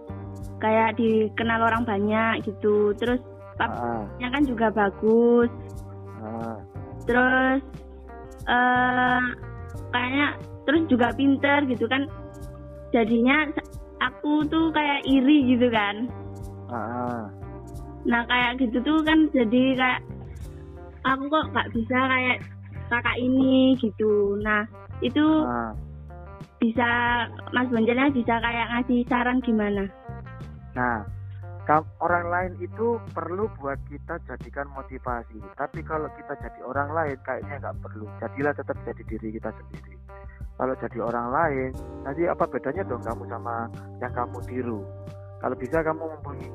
kayak 0.62 0.96
dikenal 0.98 1.66
orang 1.66 1.84
banyak 1.84 2.46
gitu. 2.46 2.94
Terus 2.96 3.20
papanya 3.58 4.28
ah. 4.30 4.34
kan 4.34 4.44
juga 4.46 4.68
bagus. 4.72 5.52
Ah. 6.26 6.58
terus 7.06 7.62
uh, 8.50 9.22
kayaknya 9.94 10.34
terus 10.66 10.82
juga 10.90 11.14
pinter 11.14 11.66
gitu 11.70 11.86
kan. 11.90 12.10
Jadinya 12.94 13.46
aku 14.02 14.46
tuh 14.48 14.72
kayak 14.72 15.06
iri 15.06 15.54
gitu 15.54 15.68
kan 15.70 16.10
Ah. 16.70 17.30
Nah 18.06 18.22
kayak 18.30 18.62
gitu 18.62 18.78
tuh 18.86 19.00
kan 19.02 19.30
jadi 19.34 19.64
kayak 19.78 20.02
aku 21.06 21.24
kok 21.30 21.46
nggak 21.54 21.72
bisa 21.74 21.98
kayak 22.10 22.38
kakak 22.90 23.18
ini 23.18 23.74
gitu. 23.82 24.38
Nah 24.42 24.66
itu 25.02 25.26
ah. 25.46 25.74
bisa 26.62 26.90
Mas 27.54 27.70
Bonjalnya 27.70 28.14
bisa 28.14 28.38
kayak 28.42 28.70
ngasih 28.72 29.02
saran 29.10 29.42
gimana? 29.42 29.86
Nah 30.78 31.16
orang 31.98 32.26
lain 32.30 32.54
itu 32.62 33.02
perlu 33.10 33.50
buat 33.58 33.82
kita 33.90 34.22
jadikan 34.30 34.70
motivasi. 34.78 35.42
Tapi 35.58 35.82
kalau 35.82 36.06
kita 36.14 36.38
jadi 36.38 36.62
orang 36.62 36.94
lain 36.94 37.18
kayaknya 37.26 37.58
nggak 37.58 37.78
perlu. 37.82 38.06
Jadilah 38.22 38.54
tetap 38.54 38.78
jadi 38.86 39.02
diri 39.10 39.30
kita 39.34 39.50
sendiri. 39.50 39.98
Kalau 40.56 40.72
jadi 40.80 41.00
orang 41.04 41.28
lain, 41.36 41.72
nanti 42.08 42.24
apa 42.32 42.48
bedanya 42.48 42.88
dong 42.88 43.04
kamu 43.04 43.28
sama 43.28 43.68
yang 44.00 44.14
kamu 44.14 44.40
tiru? 44.48 44.80
Kalau 45.46 45.62
bisa 45.62 45.78
kamu 45.86 46.04
mempunyai 46.10 46.50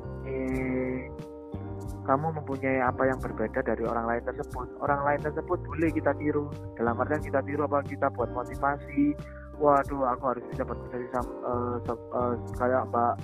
kamu 2.02 2.26
mempunyai 2.42 2.82
apa 2.82 3.06
yang 3.06 3.22
berbeda 3.22 3.62
dari 3.62 3.86
orang 3.86 4.02
lain 4.10 4.22
tersebut. 4.26 4.66
Orang 4.82 5.06
lain 5.06 5.22
tersebut 5.22 5.62
boleh 5.62 5.94
kita 5.94 6.10
tiru. 6.18 6.50
Dalam 6.74 6.98
artian 6.98 7.22
kita 7.22 7.38
tiru 7.46 7.70
apa 7.70 7.86
kita 7.86 8.10
buat 8.10 8.34
motivasi. 8.34 9.14
Waduh 9.62 10.10
aku 10.10 10.34
harus 10.34 10.44
bisa 10.50 10.66
berprestasi 10.66 11.06
sama 11.14 11.30
uh, 11.46 11.76
uh, 11.86 12.34
kayak 12.58 12.82
mbak 12.90 13.14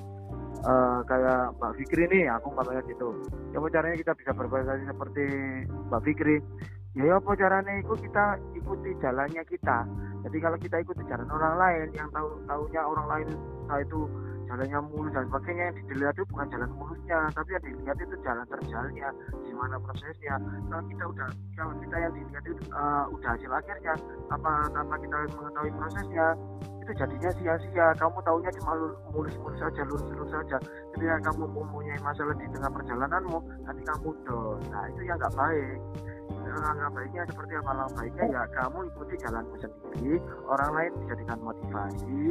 uh, 0.71 1.03
kayak 1.11 1.51
Mbak 1.59 1.73
Fikri 1.83 2.05
nih. 2.15 2.31
Aku 2.39 2.55
nggak 2.55 2.87
gitu. 2.87 3.09
Ya 3.51 3.59
apa 3.59 3.67
caranya 3.67 3.97
kita 3.99 4.13
bisa 4.23 4.31
berprestasi 4.39 4.85
seperti 4.87 5.25
Mbak 5.91 6.03
Fikri? 6.07 6.37
Ya, 6.95 7.03
ya 7.11 7.15
apa 7.19 7.35
caranya? 7.35 7.75
Itu 7.83 7.99
kita 7.99 8.39
ikuti 8.55 8.95
jalannya 9.03 9.43
kita. 9.43 9.83
Jadi 10.31 10.37
kalau 10.39 10.59
kita 10.63 10.77
ikuti 10.79 11.03
jalan 11.11 11.27
orang 11.27 11.55
lain 11.59 11.87
yang 11.91 12.07
tahu 12.15 12.39
tahunya 12.47 12.83
orang 12.87 13.07
lain 13.11 13.29
nah 13.67 13.83
itu 13.83 14.07
jalannya 14.47 14.79
mulus 14.91 15.13
dan 15.13 15.25
sebagainya. 15.29 15.65
Yang 15.71 15.87
dilihat 15.91 16.15
itu 16.17 16.27
bukan 16.31 16.47
jalan 16.51 16.71
mulusnya 16.75 17.19
tapi 17.35 17.51
yang 17.55 17.65
dilihat 17.65 17.99
itu 18.01 18.15
jalan 18.23 18.47
terjalnya 18.49 19.09
gimana 19.45 19.77
prosesnya. 19.83 20.35
Kalau 20.71 20.85
kita 20.87 21.05
udah 21.11 21.29
kalau 21.59 21.75
kita 21.83 21.97
yang 21.99 22.13
dilihat 22.15 22.45
itu 22.47 22.63
uh, 22.73 23.05
udah 23.11 23.31
hasil 23.35 23.51
akhirnya 23.53 23.95
apa 24.31 24.53
tanpa 24.73 24.95
kita 25.03 25.17
mengetahui 25.35 25.73
prosesnya 25.77 26.27
itu 26.87 26.93
jadinya 26.95 27.31
sia-sia. 27.35 27.87
Kamu 27.99 28.19
tahunya 28.23 28.51
cuma 28.63 28.73
mulus-mulus 29.11 29.59
saja 29.59 29.83
lurus-lurus 29.87 30.31
saja. 30.31 30.57
Ketika 30.95 31.17
kamu 31.31 31.45
mempunyai 31.51 31.99
masalah 32.01 32.35
di 32.39 32.47
tengah 32.55 32.71
perjalananmu 32.71 33.39
nanti 33.67 33.83
kamu 33.83 34.11
down. 34.25 34.59
Nah 34.71 34.85
itu 34.95 35.01
yang 35.03 35.19
nggak 35.19 35.35
baik 35.35 35.79
langkah 36.55 36.89
baiknya 36.95 37.23
seperti 37.27 37.53
apa? 37.59 37.71
Langkah 37.75 37.95
baiknya 37.99 38.25
ya 38.31 38.43
kamu 38.55 38.79
ikuti 38.93 39.15
jalanmu 39.23 39.55
sendiri. 39.59 40.15
Orang 40.47 40.71
lain 40.77 40.93
dijadikan 41.03 41.39
motivasi. 41.43 42.23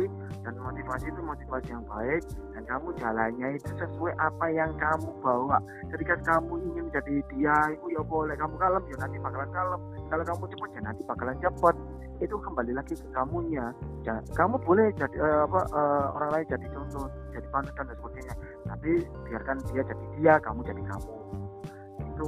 Dan 0.46 0.54
motivasi 0.62 1.06
itu 1.10 1.22
motivasi 1.22 1.68
yang 1.74 1.86
baik. 1.90 2.22
Dan 2.56 2.64
kamu 2.70 2.88
jalannya 3.02 3.48
itu 3.58 3.70
sesuai 3.76 4.14
apa 4.16 4.46
yang 4.54 4.72
kamu 4.78 5.10
bawa. 5.20 5.58
Ketika 5.92 6.16
kamu 6.24 6.54
ingin 6.72 6.84
menjadi 6.88 7.16
dia 7.34 7.58
itu 7.76 7.86
ya 7.92 8.02
boleh 8.06 8.36
kamu 8.38 8.56
kalem 8.56 8.84
ya 8.88 8.96
nanti 9.02 9.18
bakalan 9.20 9.52
kalem. 9.52 9.82
Kalau 10.08 10.24
kamu 10.24 10.44
cepat 10.54 10.70
ya 10.72 10.82
nanti 10.86 11.02
bakalan 11.04 11.38
cepat 11.42 11.76
itu 12.24 12.36
kembali 12.40 12.72
lagi 12.72 12.96
ke 12.96 13.08
kamunya. 13.12 13.76
Ya, 14.08 14.16
kamu 14.38 14.56
boleh 14.64 14.88
jadi 14.96 15.18
uh, 15.20 15.44
apa 15.50 15.62
uh, 15.76 16.06
orang 16.16 16.30
lain 16.32 16.46
jadi 16.48 16.68
contoh 16.72 17.10
jadi 17.36 17.48
panutan 17.52 17.84
dan 17.90 17.96
sebagainya. 18.00 18.36
Tapi 18.70 18.92
biarkan 19.28 19.58
dia 19.72 19.82
jadi 19.84 20.06
dia 20.16 20.34
kamu 20.40 20.60
jadi 20.64 20.82
kamu. 20.86 21.16
Itu 22.16 22.28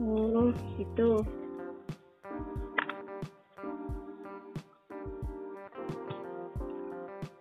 Oh, 0.00 0.48
gitu. 0.80 1.20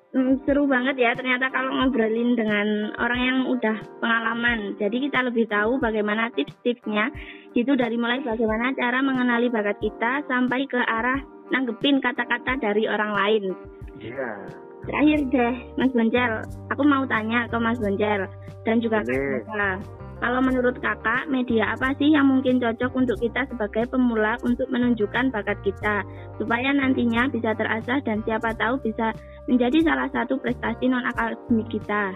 Hmm, 0.10 0.36
seru 0.44 0.68
banget 0.68 1.00
ya 1.00 1.16
ternyata 1.16 1.48
kalau 1.54 1.72
ngobrolin 1.72 2.36
dengan 2.36 2.92
orang 3.00 3.22
yang 3.24 3.40
udah 3.48 3.78
pengalaman. 4.04 4.76
Jadi 4.76 5.08
kita 5.08 5.24
lebih 5.24 5.48
tahu 5.48 5.80
bagaimana 5.80 6.28
tips-tipsnya 6.36 7.14
itu 7.56 7.72
dari 7.80 7.96
mulai 7.96 8.20
bagaimana 8.20 8.76
cara 8.76 9.00
mengenali 9.00 9.48
bakat 9.48 9.80
kita 9.80 10.28
sampai 10.28 10.68
ke 10.68 10.82
arah 10.82 11.24
nanggepin 11.56 12.04
kata-kata 12.04 12.60
dari 12.60 12.90
orang 12.92 13.16
lain. 13.16 13.44
Iya. 14.04 14.18
Yeah. 14.18 14.38
Terakhir 14.80 15.20
deh, 15.30 15.56
Mas 15.76 15.92
Bonjel, 15.92 16.34
aku 16.72 16.84
mau 16.88 17.04
tanya 17.06 17.46
ke 17.52 17.58
Mas 17.60 17.78
Bonjel 17.78 18.26
dan 18.64 18.80
juga 18.80 19.04
Kak 19.04 19.99
kalau 20.20 20.44
menurut 20.44 20.76
kakak, 20.84 21.32
media 21.32 21.72
apa 21.72 21.96
sih 21.96 22.12
yang 22.12 22.28
mungkin 22.28 22.60
cocok 22.60 22.92
untuk 22.92 23.18
kita 23.24 23.48
sebagai 23.48 23.88
pemula 23.88 24.36
untuk 24.44 24.68
menunjukkan 24.68 25.32
bakat 25.32 25.56
kita, 25.64 26.04
supaya 26.36 26.76
nantinya 26.76 27.32
bisa 27.32 27.56
terasah 27.56 28.04
dan 28.04 28.20
siapa 28.28 28.52
tahu 28.60 28.76
bisa 28.84 29.16
menjadi 29.48 29.80
salah 29.88 30.12
satu 30.12 30.36
prestasi 30.44 30.92
non 30.92 31.08
akademik 31.08 31.72
kita. 31.72 32.12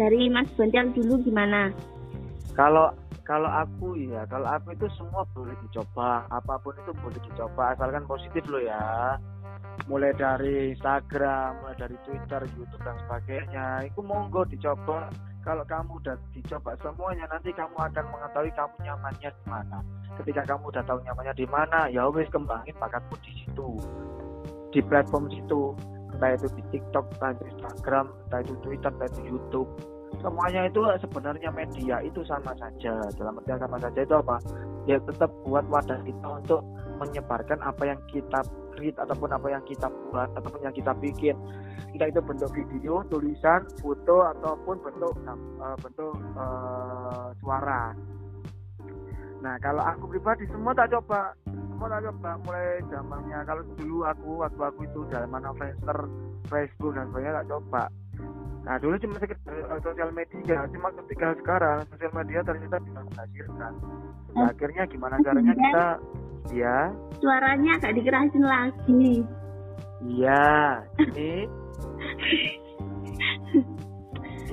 Dari 0.00 0.32
Mas 0.32 0.48
Bontel 0.56 0.92
dulu 0.96 1.20
gimana? 1.20 1.68
Kalau 2.56 2.96
kalau 3.28 3.52
aku 3.52 4.00
ya, 4.00 4.24
kalau 4.32 4.48
aku 4.48 4.72
itu 4.72 4.88
semua 4.96 5.20
boleh 5.36 5.52
dicoba, 5.68 6.24
apa 6.32 6.56
pun 6.64 6.72
itu 6.80 6.96
boleh 6.96 7.20
dicoba 7.28 7.76
asalkan 7.76 8.08
positif 8.08 8.44
loh 8.48 8.62
ya 8.64 9.20
mulai 9.84 10.16
dari 10.16 10.72
Instagram, 10.72 11.60
mulai 11.60 11.76
dari 11.76 11.96
Twitter, 12.08 12.40
YouTube 12.56 12.80
dan 12.80 12.96
sebagainya. 13.04 13.66
Itu 13.84 14.00
monggo 14.00 14.48
dicoba 14.48 15.12
kalau 15.46 15.62
kamu 15.62 16.02
udah 16.02 16.18
dicoba 16.34 16.74
semuanya 16.82 17.30
nanti 17.30 17.54
kamu 17.54 17.78
akan 17.78 18.04
mengetahui 18.10 18.50
kamu 18.58 18.74
nyamannya 18.82 19.30
di 19.30 19.44
mana. 19.46 19.78
Ketika 20.18 20.42
kamu 20.42 20.74
udah 20.74 20.82
tahu 20.82 20.98
nyamannya 21.06 21.34
di 21.38 21.46
mana 21.46 21.78
ya 21.86 22.10
wes 22.10 22.26
kembangin 22.34 22.74
bakatmu 22.82 23.14
di 23.22 23.30
situ. 23.38 23.78
Di 24.74 24.82
platform 24.82 25.30
situ 25.30 25.70
entah 26.10 26.34
itu 26.34 26.50
di 26.58 26.62
TikTok 26.74 27.06
entah 27.14 27.30
itu 27.38 27.44
Instagram 27.54 28.10
entah 28.26 28.40
itu 28.42 28.54
Twitter 28.58 28.90
entah 28.90 29.06
itu 29.06 29.22
YouTube. 29.22 29.70
Semuanya 30.18 30.66
itu 30.66 30.82
sebenarnya 30.98 31.50
media 31.54 32.02
itu 32.02 32.26
sama 32.26 32.50
saja. 32.58 33.06
Dalam 33.14 33.38
artian 33.38 33.62
sama 33.62 33.78
saja 33.78 34.00
itu 34.02 34.14
apa? 34.18 34.42
Ya 34.90 34.98
tetap 34.98 35.30
buat 35.46 35.62
wadah 35.70 36.02
kita 36.02 36.26
untuk 36.42 36.66
menyebarkan 36.96 37.60
apa 37.62 37.82
yang 37.84 38.00
kita 38.08 38.40
create 38.76 38.98
ataupun 39.00 39.32
apa 39.32 39.48
yang 39.48 39.62
kita 39.64 39.88
buat 40.12 40.28
ataupun 40.36 40.60
yang 40.60 40.74
kita 40.76 40.92
bikin. 41.00 41.36
Entah 41.96 42.08
itu 42.12 42.20
bentuk 42.20 42.52
video 42.52 43.00
tulisan 43.08 43.64
foto 43.80 44.28
ataupun 44.36 44.76
bentuk 44.84 45.14
uh, 45.24 45.76
bentuk 45.80 46.12
uh, 46.36 47.32
suara. 47.40 47.96
Nah 49.40 49.54
kalau 49.64 49.80
aku 49.80 50.12
pribadi 50.12 50.44
semua 50.52 50.76
tak 50.76 50.92
coba. 50.92 51.32
Semua 51.48 51.88
tak 51.88 52.04
coba. 52.12 52.30
Mulai 52.44 52.84
zamannya 52.92 53.38
kalau 53.48 53.62
dulu 53.80 53.98
aku 54.04 54.30
waktu 54.44 54.60
aku 54.60 54.80
itu 54.84 55.00
zaman 55.08 55.44
Friendster 55.56 55.98
Facebook 56.52 56.92
dan 56.96 57.08
sebagainya 57.08 57.40
tak 57.40 57.48
coba. 57.48 57.82
Nah 58.66 58.76
dulu 58.82 58.94
cuma 58.98 59.16
sekedar 59.22 59.56
uh, 59.72 59.80
sosial 59.80 60.10
media, 60.12 60.66
cuma 60.68 60.88
ketika 61.04 61.32
sekarang 61.40 61.78
sosial 61.88 62.12
media 62.12 62.40
ternyata 62.44 62.76
bisa 62.82 62.98
menghasilkan. 62.98 63.72
Nah, 64.36 64.52
akhirnya 64.52 64.84
gimana 64.84 65.16
caranya 65.24 65.54
kita 65.56 65.86
Ya. 66.54 66.94
Suaranya 67.18 67.80
agak 67.80 67.96
dikerasin 67.98 68.44
lagi. 68.44 69.24
Iya. 70.06 70.84
Ini. 71.00 71.32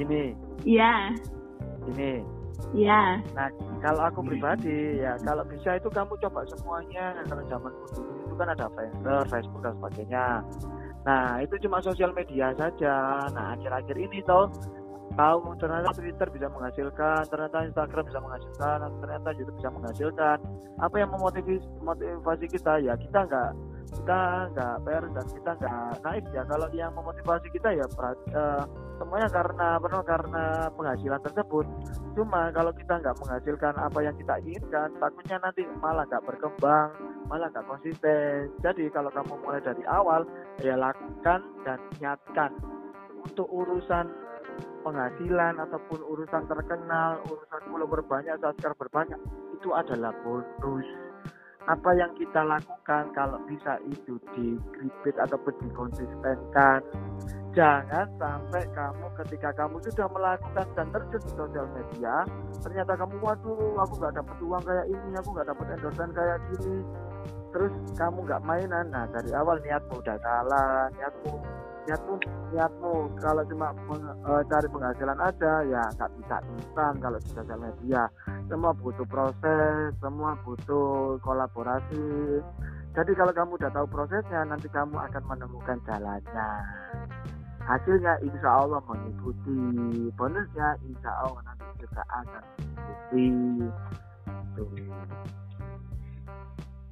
ini. 0.01 0.23
Iya. 0.63 0.93
Ini. 1.93 2.13
Iya. 2.73 3.21
Nah, 3.37 3.49
kalau 3.85 4.01
aku 4.09 4.25
pribadi 4.25 4.97
ya 4.97 5.13
kalau 5.21 5.45
bisa 5.45 5.77
itu 5.77 5.89
kamu 5.93 6.17
coba 6.23 6.41
semuanya. 6.49 7.13
Kalau 7.29 7.43
zaman 7.45 7.71
dulu 7.93 8.11
itu 8.25 8.33
kan 8.39 8.47
ada 8.49 8.65
Friendster, 8.73 9.21
Facebook 9.29 9.61
dan 9.61 9.73
sebagainya. 9.77 10.27
Nah, 11.03 11.43
itu 11.43 11.55
cuma 11.67 11.83
sosial 11.83 12.15
media 12.15 12.55
saja. 12.55 13.27
Nah, 13.35 13.53
akhir-akhir 13.59 13.95
ini 13.99 14.23
toh 14.23 14.49
tahu 15.13 15.53
ternyata 15.61 15.89
Twitter 15.93 16.27
bisa 16.33 16.47
menghasilkan, 16.49 17.21
ternyata 17.29 17.57
Instagram 17.69 18.03
bisa 18.09 18.19
menghasilkan, 18.19 18.77
ternyata 19.01 19.29
YouTube 19.37 19.57
bisa 19.61 19.69
menghasilkan. 19.69 20.37
Apa 20.81 20.95
yang 20.97 21.09
memotivasi 21.13 21.61
motivasi 21.85 22.45
kita 22.49 22.73
ya 22.81 22.93
kita 22.97 23.19
nggak 23.29 23.51
kita 23.93 24.19
nggak 24.57 24.75
fair 24.83 25.03
dan 25.13 25.25
kita 25.29 25.51
nggak 25.61 25.85
naif 26.01 26.25
ya. 26.33 26.43
Kalau 26.49 26.67
yang 26.73 26.91
memotivasi 26.97 27.47
kita 27.53 27.69
ya 27.77 27.85
uh, 27.85 28.63
semuanya 28.97 29.29
karena 29.29 29.67
apa 29.77 30.01
karena 30.01 30.43
penghasilan 30.73 31.21
tersebut. 31.21 31.65
Cuma 32.17 32.49
kalau 32.49 32.73
kita 32.73 32.93
nggak 32.97 33.17
menghasilkan 33.21 33.73
apa 33.77 33.99
yang 34.01 34.15
kita 34.17 34.33
inginkan, 34.41 34.89
takutnya 34.97 35.37
nanti 35.41 35.61
malah 35.77 36.05
nggak 36.09 36.25
berkembang, 36.25 36.89
malah 37.29 37.47
nggak 37.53 37.65
konsisten. 37.69 38.49
Jadi 38.65 38.89
kalau 38.89 39.13
kamu 39.13 39.33
mulai 39.45 39.61
dari 39.61 39.83
awal 39.85 40.25
ya 40.61 40.73
lakukan 40.73 41.41
dan 41.65 41.79
niatkan 42.01 42.51
untuk 43.23 43.47
urusan 43.47 44.22
penghasilan 44.83 45.55
ataupun 45.57 45.99
urusan 46.03 46.43
terkenal, 46.45 47.23
urusan 47.25 47.61
pulau 47.71 47.87
berbanyak, 47.87 48.35
subscriber 48.37 48.77
berbanyak, 48.87 49.19
itu 49.55 49.71
adalah 49.71 50.11
bonus. 50.21 50.85
Apa 51.63 51.95
yang 51.95 52.11
kita 52.19 52.43
lakukan 52.43 53.15
kalau 53.15 53.39
bisa 53.47 53.79
itu 53.87 54.19
dikripit 54.35 55.15
ataupun 55.15 55.55
dikonsistenkan. 55.63 56.83
Jangan 57.55 58.09
sampai 58.19 58.67
kamu 58.75 59.07
ketika 59.23 59.53
kamu 59.55 59.79
sudah 59.87 60.09
melakukan 60.09 60.67
dan 60.73 60.87
terjun 60.91 61.21
di 61.21 61.31
sosial 61.37 61.67
media, 61.71 62.27
ternyata 62.65 62.97
kamu 62.97 63.15
waduh 63.21 63.77
aku 63.79 63.93
nggak 64.01 64.15
dapat 64.19 64.37
uang 64.41 64.63
kayak 64.65 64.87
ini, 64.89 65.15
aku 65.15 65.29
nggak 65.37 65.47
dapat 65.53 65.65
endorsement 65.77 66.11
kayak 66.17 66.41
gini, 66.49 66.81
terus 67.53 67.73
kamu 67.93 68.25
nggak 68.25 68.43
mainan. 68.43 68.85
Nah 68.89 69.05
dari 69.07 69.31
awal 69.37 69.61
niatmu 69.61 70.01
udah 70.01 70.17
salah, 70.19 70.89
niatmu 70.97 71.33
niatmu 71.83 72.15
niatmu 72.55 72.93
kalau 73.19 73.43
cuma 73.49 73.75
meng, 73.89 74.03
uh, 74.23 74.41
cari 74.47 74.67
penghasilan 74.71 75.19
aja 75.19 75.53
ya 75.67 75.83
nggak 75.99 76.11
bisa 76.19 76.35
instan 76.55 76.93
kalau 77.03 77.17
di 77.19 77.29
sosial 77.31 77.59
media. 77.59 78.03
Semua 78.47 78.71
butuh 78.75 79.07
proses 79.07 79.91
semua 79.99 80.37
butuh 80.43 81.19
kolaborasi. 81.23 82.39
Jadi 82.93 83.11
kalau 83.17 83.33
kamu 83.33 83.57
udah 83.57 83.71
tahu 83.73 83.87
prosesnya 83.89 84.45
nanti 84.45 84.69
kamu 84.69 84.93
akan 84.95 85.23
menemukan 85.25 85.81
jalannya. 85.89 86.49
Hasilnya 87.63 88.13
insya 88.21 88.49
Allah 88.53 88.83
mengikuti. 88.85 89.59
Bonusnya 90.13 90.77
insya 90.85 91.11
Allah 91.25 91.41
nanti 91.47 91.65
juga 91.81 92.03
akan 92.11 92.43
mengikuti 93.13 93.27
Tuh. 94.53 94.69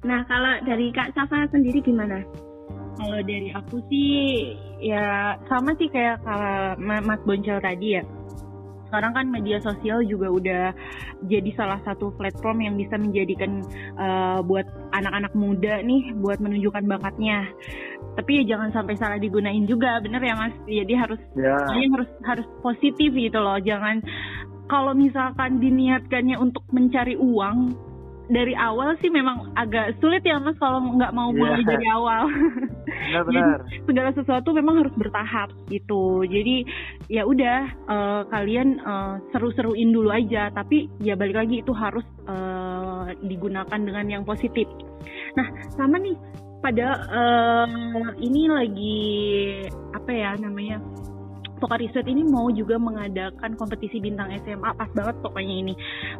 nah 0.02 0.18
kalau 0.26 0.58
dari 0.66 0.90
Kak 0.90 1.14
Safa 1.14 1.46
sendiri 1.54 1.78
gimana? 1.78 2.26
Kalau 2.92 3.18
dari 3.24 3.48
aku 3.54 3.80
sih 3.88 4.52
ya 4.82 5.36
sama 5.48 5.72
sih 5.78 5.88
kayak 5.88 6.20
kalau 6.26 6.76
Mas 6.80 7.22
Boncel 7.24 7.62
tadi 7.62 8.00
ya. 8.00 8.04
sekarang 8.92 9.16
kan 9.16 9.26
media 9.32 9.56
sosial 9.56 10.04
juga 10.04 10.28
udah 10.28 10.64
jadi 11.24 11.48
salah 11.56 11.80
satu 11.80 12.12
platform 12.12 12.60
yang 12.60 12.76
bisa 12.76 13.00
menjadikan 13.00 13.64
uh, 13.96 14.44
buat 14.44 14.68
anak-anak 14.92 15.32
muda 15.32 15.80
nih 15.80 16.12
buat 16.20 16.36
menunjukkan 16.44 16.84
bakatnya 16.84 17.48
tapi 18.20 18.44
ya 18.44 18.52
jangan 18.52 18.68
sampai 18.76 19.00
salah 19.00 19.16
digunain 19.16 19.64
juga 19.64 19.96
bener 20.04 20.20
ya 20.20 20.36
mas 20.36 20.52
jadi 20.68 20.92
harus 20.92 21.16
ya. 21.32 21.56
harus 21.72 22.10
harus 22.20 22.44
positif 22.60 23.16
gitu 23.16 23.40
loh 23.40 23.56
jangan 23.64 24.04
kalau 24.68 24.92
misalkan 24.92 25.56
diniatkannya 25.56 26.36
untuk 26.36 26.64
mencari 26.68 27.16
uang 27.16 27.72
dari 28.30 28.54
awal 28.54 28.94
sih 29.02 29.10
memang 29.10 29.50
agak 29.58 29.98
sulit 29.98 30.22
ya 30.22 30.38
mas 30.38 30.54
kalau 30.62 30.78
nggak 30.78 31.10
mau 31.10 31.34
mulai 31.34 31.62
yeah. 31.62 31.70
dari 31.74 31.86
awal. 31.90 32.22
Benar-benar. 32.86 33.58
segala 33.88 34.10
sesuatu 34.14 34.48
memang 34.54 34.86
harus 34.86 34.94
bertahap 34.94 35.50
gitu. 35.66 36.22
Jadi 36.28 36.66
ya 37.10 37.26
udah 37.26 37.58
uh, 37.90 38.22
kalian 38.30 38.78
uh, 38.84 39.18
seru-seruin 39.34 39.90
dulu 39.90 40.14
aja. 40.14 40.54
Tapi 40.54 40.86
ya 41.02 41.18
balik 41.18 41.42
lagi 41.42 41.64
itu 41.64 41.72
harus 41.74 42.06
uh, 42.30 43.10
digunakan 43.26 43.80
dengan 43.80 44.06
yang 44.06 44.22
positif. 44.22 44.70
Nah 45.34 45.48
sama 45.74 45.98
nih 45.98 46.14
pada 46.62 46.88
uh, 47.10 48.14
ini 48.22 48.46
lagi 48.46 49.00
apa 49.90 50.10
ya 50.14 50.30
namanya 50.38 50.78
Pokari 51.62 51.86
Sweat 51.94 52.10
ini 52.10 52.26
mau 52.26 52.50
juga 52.50 52.74
mengadakan 52.74 53.54
kompetisi 53.54 54.02
bintang 54.02 54.34
SMA 54.42 54.74
pas 54.74 54.90
banget 54.90 55.14
pokoknya 55.22 55.54
ini 55.62 55.74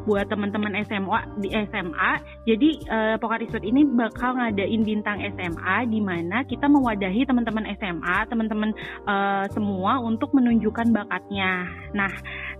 buat 0.07 0.31
teman-teman 0.31 0.71
SMA 0.87 1.19
di 1.43 1.51
SMA. 1.67 2.11
Jadi 2.47 2.69
uh, 2.87 3.15
Pokari 3.19 3.51
Sweat 3.51 3.67
ini 3.67 3.83
bakal 3.83 4.39
ngadain 4.39 4.87
bintang 4.87 5.19
SMA 5.35 5.77
di 5.91 5.99
mana 5.99 6.47
kita 6.47 6.71
mewadahi 6.71 7.27
teman-teman 7.27 7.67
SMA, 7.75 8.17
teman-teman 8.31 8.71
uh, 9.03 9.43
semua 9.51 9.99
untuk 9.99 10.31
menunjukkan 10.31 10.95
bakatnya. 10.95 11.67
Nah, 11.91 12.11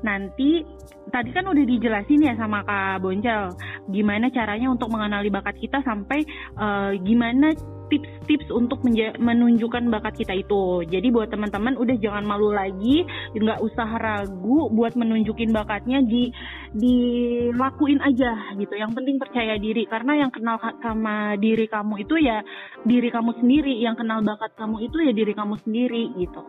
nanti 0.03 0.67
tadi 1.13 1.29
kan 1.31 1.45
udah 1.47 1.63
dijelasin 1.63 2.25
ya 2.25 2.33
sama 2.35 2.65
Kak 2.65 3.05
Boncel 3.05 3.53
gimana 3.91 4.33
caranya 4.33 4.71
untuk 4.71 4.89
mengenali 4.89 5.29
bakat 5.29 5.55
kita 5.61 5.79
sampai 5.85 6.25
uh, 6.57 6.91
gimana 7.05 7.53
tips-tips 7.93 8.49
untuk 8.49 8.81
menunjukkan 9.21 9.85
bakat 9.93 10.25
kita 10.25 10.33
itu. 10.33 10.81
Jadi 10.89 11.13
buat 11.13 11.29
teman-teman 11.29 11.77
udah 11.77 11.93
jangan 12.01 12.25
malu 12.25 12.49
lagi, 12.49 13.05
nggak 13.37 13.61
usah 13.61 14.01
ragu 14.01 14.73
buat 14.73 14.97
menunjukin 14.97 15.53
bakatnya 15.53 16.01
di 16.01 16.33
dilakuin 16.73 18.01
aja 18.01 18.57
gitu. 18.57 18.73
Yang 18.73 18.97
penting 18.97 19.21
percaya 19.21 19.61
diri 19.61 19.85
karena 19.85 20.25
yang 20.25 20.31
kenal 20.33 20.57
sama 20.81 21.37
diri 21.37 21.69
kamu 21.69 22.01
itu 22.01 22.17
ya 22.17 22.41
diri 22.81 23.13
kamu 23.13 23.37
sendiri, 23.37 23.77
yang 23.77 23.93
kenal 23.93 24.25
bakat 24.25 24.57
kamu 24.57 24.89
itu 24.89 24.97
ya 25.05 25.13
diri 25.13 25.33
kamu 25.37 25.53
sendiri 25.61 26.09
gitu. 26.17 26.41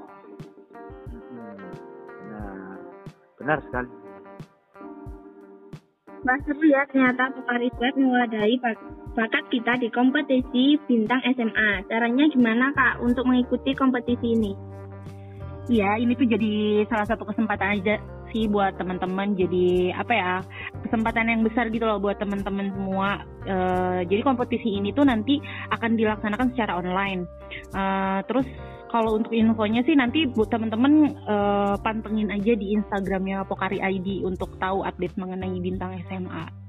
Nah, 2.32 2.80
benar 3.36 3.60
sekali. 3.68 3.90
Wah 6.24 6.40
seru 6.48 6.64
ya 6.64 6.88
ternyata 6.88 7.36
Pokari 7.36 7.68
Web 7.76 8.00
mewadahi 8.00 8.56
bakat 9.14 9.46
kita 9.48 9.78
di 9.78 9.88
kompetisi 9.94 10.78
bintang 10.90 11.22
SMA. 11.34 11.86
Caranya 11.86 12.26
gimana 12.30 12.74
kak 12.74 13.00
untuk 13.00 13.24
mengikuti 13.24 13.72
kompetisi 13.72 14.34
ini? 14.34 14.52
Iya, 15.70 15.96
ini 15.96 16.12
tuh 16.12 16.28
jadi 16.28 16.84
salah 16.92 17.08
satu 17.08 17.24
kesempatan 17.24 17.80
aja 17.80 17.96
sih 18.34 18.50
buat 18.50 18.76
teman-teman. 18.76 19.32
Jadi 19.38 19.94
apa 19.94 20.12
ya 20.12 20.32
kesempatan 20.84 21.30
yang 21.30 21.40
besar 21.40 21.70
gitu 21.72 21.88
loh 21.88 22.02
buat 22.02 22.20
teman-teman 22.20 22.74
semua. 22.74 23.24
Uh, 23.48 24.00
jadi 24.04 24.20
kompetisi 24.26 24.76
ini 24.76 24.92
tuh 24.92 25.08
nanti 25.08 25.40
akan 25.72 25.96
dilaksanakan 25.96 26.52
secara 26.52 26.76
online. 26.76 27.24
Uh, 27.72 28.20
terus 28.28 28.44
kalau 28.92 29.16
untuk 29.16 29.32
infonya 29.32 29.82
sih 29.88 29.96
nanti 29.96 30.28
buat 30.28 30.52
teman-teman 30.52 31.16
uh, 31.24 31.74
pantengin 31.80 32.28
aja 32.30 32.52
di 32.54 32.76
Instagramnya 32.76 33.46
Pokari 33.48 33.80
ID 33.80 34.26
untuk 34.26 34.54
tahu 34.60 34.84
update 34.84 35.16
mengenai 35.16 35.54
bintang 35.62 35.96
SMA. 36.10 36.63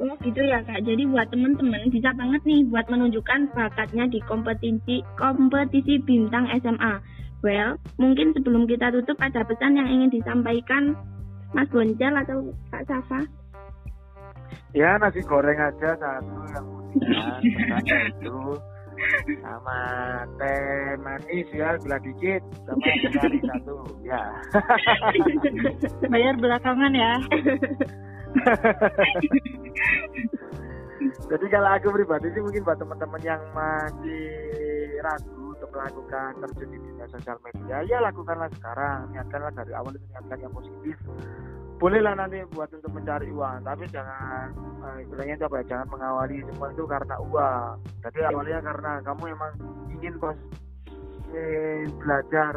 Oh 0.00 0.16
gitu 0.24 0.40
ya 0.40 0.64
kak. 0.64 0.80
Jadi 0.88 1.04
buat 1.12 1.28
teman-teman 1.28 1.92
bisa 1.92 2.08
banget 2.16 2.40
nih 2.48 2.64
buat 2.72 2.88
menunjukkan 2.88 3.52
bakatnya 3.52 4.08
di 4.08 4.24
kompetisi 4.24 5.04
kompetisi 5.20 6.00
bintang 6.00 6.48
SMA. 6.64 7.04
Well, 7.44 7.76
mungkin 8.00 8.32
sebelum 8.32 8.64
kita 8.64 8.92
tutup 8.96 9.20
ada 9.20 9.44
pesan 9.44 9.76
yang 9.76 9.88
ingin 9.88 10.12
disampaikan 10.12 10.96
Mas 11.52 11.68
Boncel 11.68 12.16
atau 12.16 12.52
Kak 12.72 12.84
Safa? 12.88 13.20
Ya 14.72 14.96
nasi 14.96 15.20
goreng 15.24 15.56
aja 15.60 15.90
satu 16.00 16.36
yang 16.48 16.68
ya, 17.84 17.98
itu 18.08 18.38
sama 19.40 19.80
teh 20.36 20.92
manis 21.00 21.48
ya 21.56 21.72
gula 21.80 21.98
dikit 22.04 22.42
sama 22.68 22.86
satu 23.48 23.76
ya 24.04 24.22
bayar 26.12 26.34
belakangan 26.36 26.92
ya 26.92 27.12
jadi 31.30 31.46
kalau 31.50 31.70
aku 31.78 31.88
pribadi 31.94 32.26
sih 32.34 32.42
mungkin 32.42 32.62
buat 32.66 32.78
teman-teman 32.78 33.22
yang 33.22 33.42
masih 33.54 34.26
ragu 35.00 35.54
untuk 35.56 35.70
melakukan 35.72 36.30
terjun 36.44 36.68
di 36.72 36.78
dunia 36.78 37.06
sosial 37.08 37.38
media 37.44 37.82
ya 37.84 37.98
lakukanlah 38.00 38.50
sekarang. 38.60 39.12
Niatkanlah 39.12 39.52
dari 39.54 39.72
awal 39.76 39.92
itu 39.96 40.06
niatkan 40.12 40.38
yang 40.40 40.52
positif. 40.52 40.96
Bolehlah 41.80 42.12
nanti 42.12 42.44
buat 42.52 42.68
untuk 42.76 42.92
mencari 42.92 43.32
uang 43.32 43.64
tapi 43.64 43.88
jangan 43.88 44.52
uh, 44.84 45.00
istilahnya 45.00 45.40
apa 45.40 45.64
ya 45.64 45.64
jangan 45.72 45.88
mengawali 45.88 46.44
semua 46.44 46.68
itu 46.72 46.84
karena 46.84 47.16
uang. 47.24 47.74
Jadi 48.04 48.18
awalnya 48.28 48.58
karena 48.60 48.92
kamu 49.00 49.22
emang 49.32 49.52
ingin 49.96 50.14
pas 50.20 50.36
ingin 51.32 51.88
belajar 52.02 52.54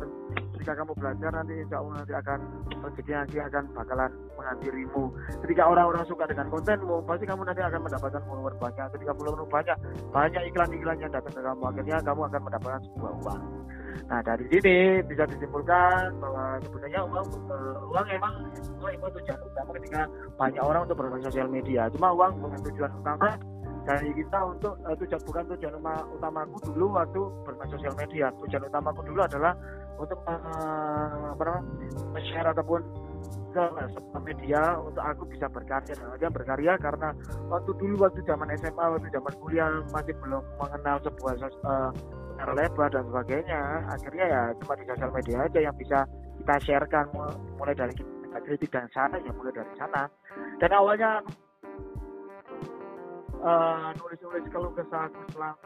ketika 0.64 0.80
kamu 0.80 0.96
belajar 0.96 1.32
nanti 1.36 1.54
insya 1.60 1.78
Allah 1.84 1.94
nanti 2.00 2.14
akan 2.16 2.40
rezeki 2.88 3.12
nanti 3.12 3.36
akan 3.36 3.64
bakalan 3.76 4.12
menghampirimu 4.40 5.04
ketika 5.44 5.64
orang-orang 5.68 6.04
suka 6.08 6.24
dengan 6.24 6.48
kontenmu 6.48 7.04
pasti 7.04 7.28
kamu 7.28 7.44
nanti 7.44 7.60
akan 7.68 7.82
mendapatkan 7.84 8.24
follower 8.24 8.56
banyak. 8.56 8.88
Ketika 8.96 9.12
follower 9.12 9.44
banyak 9.44 9.78
banyak 10.16 10.44
iklan-iklan 10.56 10.98
yang 11.04 11.12
datang 11.12 11.36
ke 11.36 11.42
kamu. 11.44 11.64
Akhirnya 11.68 11.98
kamu 12.00 12.22
akan 12.32 12.42
mendapatkan 12.48 12.82
sebuah 12.96 13.14
uang. 13.28 13.42
Nah 14.08 14.20
dari 14.24 14.46
sini 14.48 14.78
bisa 15.04 15.24
disimpulkan 15.28 16.08
bahwa 16.24 16.46
sebenarnya 16.64 17.02
uang 17.12 17.28
uh, 17.52 17.92
uang 17.92 18.08
emang 18.08 18.34
uang 18.80 18.92
itu 18.96 19.08
tujuan 19.20 19.40
utama 19.44 19.70
ketika 19.84 20.02
banyak 20.40 20.64
orang 20.64 20.82
untuk 20.88 20.96
bermain 20.96 21.28
sosial 21.28 21.52
media. 21.52 21.92
Cuma 21.92 22.16
uang 22.16 22.40
bukan 22.40 22.60
tujuan 22.72 22.92
utama 23.04 23.36
dari 23.84 24.10
kita 24.16 24.40
untuk 24.48 24.80
uh, 24.88 24.96
tujuan 24.96 25.22
bukan 25.28 25.44
tujuan 25.56 25.76
utama 26.16 26.48
aku 26.48 26.72
dulu 26.72 26.96
waktu 26.96 27.22
bermain 27.44 27.70
sosial 27.72 27.94
media. 28.00 28.32
Tujuan 28.40 28.64
utamaku 28.68 29.04
dulu 29.04 29.20
adalah 29.28 29.54
untuk 30.00 30.20
uh, 30.24 31.36
apa 31.36 31.44
namanya 31.44 32.22
share 32.24 32.50
ataupun 32.52 32.82
sebuah 33.54 34.22
media 34.26 34.80
untuk 34.80 35.04
aku 35.04 35.24
bisa 35.30 35.46
berkarya. 35.52 35.94
Dan 35.94 36.10
aja 36.16 36.28
berkarya 36.32 36.74
karena 36.80 37.12
waktu 37.52 37.72
dulu 37.76 38.08
waktu 38.08 38.24
zaman 38.24 38.50
SMA 38.58 38.86
waktu 38.98 39.08
zaman 39.12 39.34
kuliah 39.44 39.70
masih 39.92 40.16
belum 40.24 40.44
mengenal 40.58 40.98
sebuah 41.04 41.34
uh, 41.68 41.92
lebar 42.56 42.90
dan 42.90 43.04
sebagainya. 43.12 43.62
Akhirnya 43.92 44.26
ya 44.26 44.42
cuma 44.64 44.74
di 44.80 44.84
sosial 44.88 45.12
media 45.12 45.38
aja 45.44 45.60
yang 45.60 45.76
bisa 45.76 46.08
kita 46.40 46.56
sharekan. 46.64 47.06
Mulai 47.60 47.76
dari 47.76 47.94
kita 48.00 48.40
kritik 48.48 48.70
dan 48.72 48.88
sana 48.96 49.20
ya 49.20 49.32
mulai 49.36 49.54
dari 49.54 49.74
sana. 49.76 50.08
Dan 50.58 50.72
awalnya 50.72 51.20
uh, 53.44 53.92
nulis-nulis 54.00 54.44
kalau 54.50 54.72
kesah 54.74 55.12
aku 55.12 55.22
selang 55.36 55.58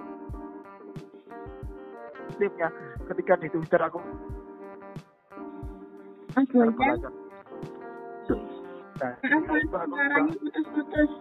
tipnya 2.37 2.69
ketika 3.13 3.33
di 3.39 3.47
Twitter 3.53 3.81
aku. 3.81 3.99
Mas 6.37 6.45
Bondan 6.53 7.01
nah, 9.01 9.13
putus-putus. 10.37 11.11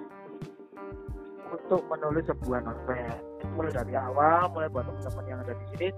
Untuk 1.47 1.83
menulis 1.89 2.25
sebuah 2.29 2.61
novel. 2.69 3.09
Mulai 3.57 3.73
dari 3.73 3.95
awal 3.97 4.51
mulai 4.53 4.69
buat 4.69 4.85
teman-teman 4.85 5.25
yang 5.25 5.41
ada 5.41 5.55
di 5.57 5.65
sini 5.73 5.89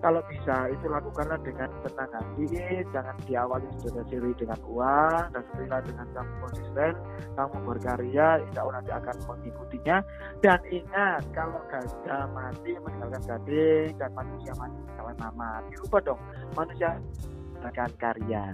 kalau 0.00 0.24
bisa 0.32 0.72
itu 0.72 0.86
lakukanlah 0.88 1.36
dengan 1.44 1.68
tenang 1.84 2.10
hati 2.16 2.46
jangan 2.90 3.16
diawali 3.28 3.68
sudah 3.84 4.02
sendiri 4.08 4.32
dengan 4.40 4.58
uang 4.64 5.24
dan 5.36 5.42
setelah 5.52 5.80
dengan 5.84 6.06
kamu 6.16 6.32
konsisten 6.40 6.92
kamu 7.36 7.56
berkarya 7.68 8.28
insya 8.40 8.60
Allah 8.64 8.74
nanti 8.80 8.92
akan 8.96 9.16
mengikutinya 9.28 9.96
dan 10.40 10.60
ingat 10.72 11.22
kalau 11.36 11.60
gajah 11.68 12.24
mati 12.32 12.70
meninggalkan 12.80 13.22
gading 13.28 13.92
dan 14.00 14.10
manusia 14.16 14.52
mati 14.56 14.76
meninggalkan 14.80 15.16
nama 15.20 15.48
lupa 15.84 15.98
dong 16.00 16.20
manusia 16.56 16.90
akan 17.60 17.90
karya 18.00 18.44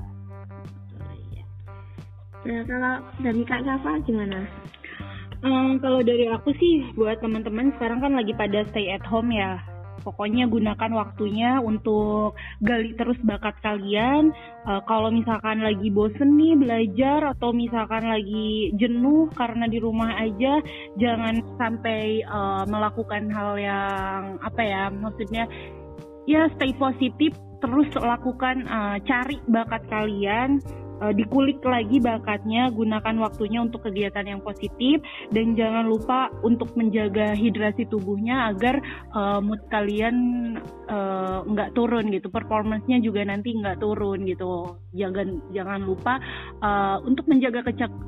Nah, 2.47 2.63
kalau 2.63 3.03
dari 3.27 3.43
Kak 3.43 3.67
Safa 3.67 3.99
gimana? 4.07 4.47
Hmm, 5.43 5.83
kalau 5.83 5.99
dari 6.07 6.31
aku 6.31 6.55
sih 6.63 6.95
buat 6.95 7.19
teman-teman 7.19 7.75
sekarang 7.75 7.99
kan 7.99 8.15
lagi 8.15 8.31
pada 8.39 8.63
stay 8.71 8.87
at 8.95 9.03
home 9.03 9.35
ya. 9.35 9.59
Pokoknya 10.07 10.47
gunakan 10.47 10.93
waktunya 10.95 11.59
untuk 11.59 12.39
gali 12.63 12.95
terus 12.95 13.19
bakat 13.27 13.59
kalian. 13.59 14.31
Uh, 14.63 14.79
kalau 14.87 15.11
misalkan 15.11 15.67
lagi 15.67 15.91
bosen 15.91 16.39
nih 16.39 16.55
belajar 16.55 17.35
atau 17.35 17.51
misalkan 17.51 18.07
lagi 18.07 18.71
jenuh 18.79 19.27
karena 19.35 19.67
di 19.67 19.83
rumah 19.83 20.15
aja, 20.15 20.63
jangan 20.95 21.43
sampai 21.59 22.23
uh, 22.23 22.63
melakukan 22.71 23.27
hal 23.35 23.59
yang 23.59 24.39
apa 24.39 24.63
ya, 24.63 24.87
maksudnya 24.95 25.51
ya 26.31 26.47
stay 26.55 26.71
positif 26.79 27.35
terus 27.59 27.89
lakukan 27.99 28.63
uh, 28.69 29.01
cari 29.03 29.43
bakat 29.51 29.83
kalian 29.91 30.63
uh, 31.01 31.13
dikulik 31.13 31.61
lagi 31.63 31.99
bakatnya, 31.99 32.69
gunakan 32.73 33.17
waktunya 33.23 33.61
untuk 33.63 33.87
kegiatan 33.89 34.27
yang 34.27 34.41
positif 34.43 35.01
dan 35.33 35.57
jangan 35.57 35.87
lupa 35.87 36.29
untuk 36.43 36.73
menjaga 36.75 37.33
hidrasi 37.37 37.89
tubuhnya 37.89 38.53
agar 38.53 38.81
uh, 39.13 39.41
mood 39.41 39.61
kalian 39.69 40.17
nggak 41.47 41.71
uh, 41.71 41.75
turun 41.75 42.09
gitu, 42.15 42.31
performancenya 42.31 43.03
juga 43.03 43.27
nanti 43.27 43.55
nggak 43.57 43.83
turun 43.83 44.25
gitu. 44.25 44.79
Jangan 44.97 45.53
jangan 45.53 45.81
lupa 45.83 46.23
uh, 46.63 47.03
untuk 47.05 47.27
menjaga 47.29 47.67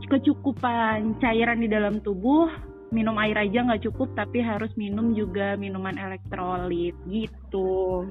kecukupan 0.09 1.18
cairan 1.18 1.61
di 1.61 1.68
dalam 1.68 2.01
tubuh 2.01 2.49
minum 2.89 3.20
air 3.20 3.36
aja 3.36 3.68
nggak 3.68 3.84
cukup 3.84 4.16
tapi 4.16 4.41
harus 4.41 4.72
minum 4.80 5.12
juga 5.12 5.57
minuman 5.61 5.97
elektrolit 6.01 6.97
gitu. 7.05 8.09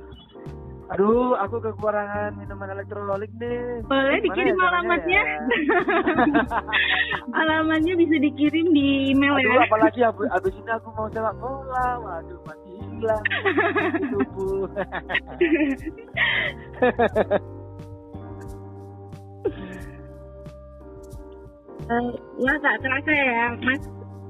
Aduh, 0.87 1.35
aku 1.35 1.59
kekurangan 1.59 2.31
minuman 2.39 2.71
elektrolit 2.71 3.27
nih. 3.35 3.83
Boleh 3.83 4.23
dikirim 4.23 4.55
ya 4.55 4.65
alamatnya. 4.71 5.19
Ya? 5.19 5.25
alamatnya 7.43 7.93
bisa 7.99 8.15
dikirim 8.23 8.71
di 8.71 9.11
email 9.11 9.35
Aduh, 9.35 9.51
ya. 9.51 9.67
apalagi 9.67 9.99
abis, 9.99 10.27
abis 10.31 10.53
ini 10.55 10.71
aku 10.71 10.87
mau 10.95 11.11
sepak 11.11 11.35
bola. 11.43 11.99
Waduh, 11.99 12.39
mati 12.47 12.71
hilang. 12.79 13.23
Tubuh. 14.15 14.63
uh, 21.91 22.11
ya 22.39 22.53
tak 22.63 22.75
terasa 22.79 23.11
ya, 23.11 23.45
Mas. 23.59 23.83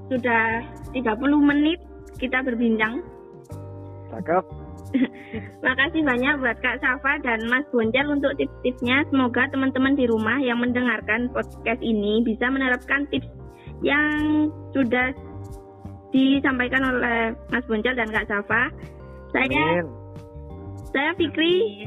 Sudah 0.09 0.65
30 0.89 1.21
menit 1.37 1.77
kita 2.17 2.41
berbincang. 2.41 3.05
Cakep. 4.09 4.66
Makasih 5.65 6.01
banyak 6.03 6.33
buat 6.41 6.57
Kak 6.61 6.79
Safa 6.81 7.19
dan 7.21 7.45
Mas 7.49 7.65
Bonjal 7.69 8.07
untuk 8.09 8.33
tips-tipsnya. 8.37 9.05
Semoga 9.09 9.49
teman-teman 9.51 9.93
di 9.97 10.05
rumah 10.07 10.37
yang 10.41 10.59
mendengarkan 10.61 11.29
podcast 11.31 11.81
ini 11.81 12.23
bisa 12.23 12.47
menerapkan 12.49 13.05
tips 13.09 13.27
yang 13.85 14.49
sudah 14.73 15.13
disampaikan 16.09 16.81
oleh 16.87 17.35
Mas 17.51 17.65
Bonjal 17.67 17.93
dan 17.93 18.09
Kak 18.09 18.27
Safa. 18.29 18.71
Saya 19.35 19.83
Amin. 19.83 19.87
saya 20.89 21.11
Fikri. 21.19 21.85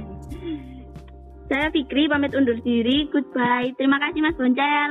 Saya 1.50 1.66
Fikri 1.74 2.06
pamit 2.06 2.36
undur 2.36 2.58
diri. 2.62 3.10
Goodbye. 3.10 3.74
Terima 3.74 3.98
kasih 3.98 4.20
Mas 4.22 4.38
Bonjal. 4.38 4.90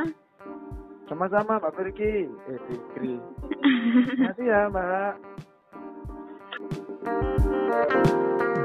Sama-sama 1.08 1.58
Mbak 1.58 1.74
Fikri. 1.78 2.28
Eh 2.28 2.60
Fikri. 2.68 3.14
Terima 4.14 4.30
kasih 4.34 4.46
ya 4.46 4.62
Mbak. 4.68 5.14
Música 7.70 8.59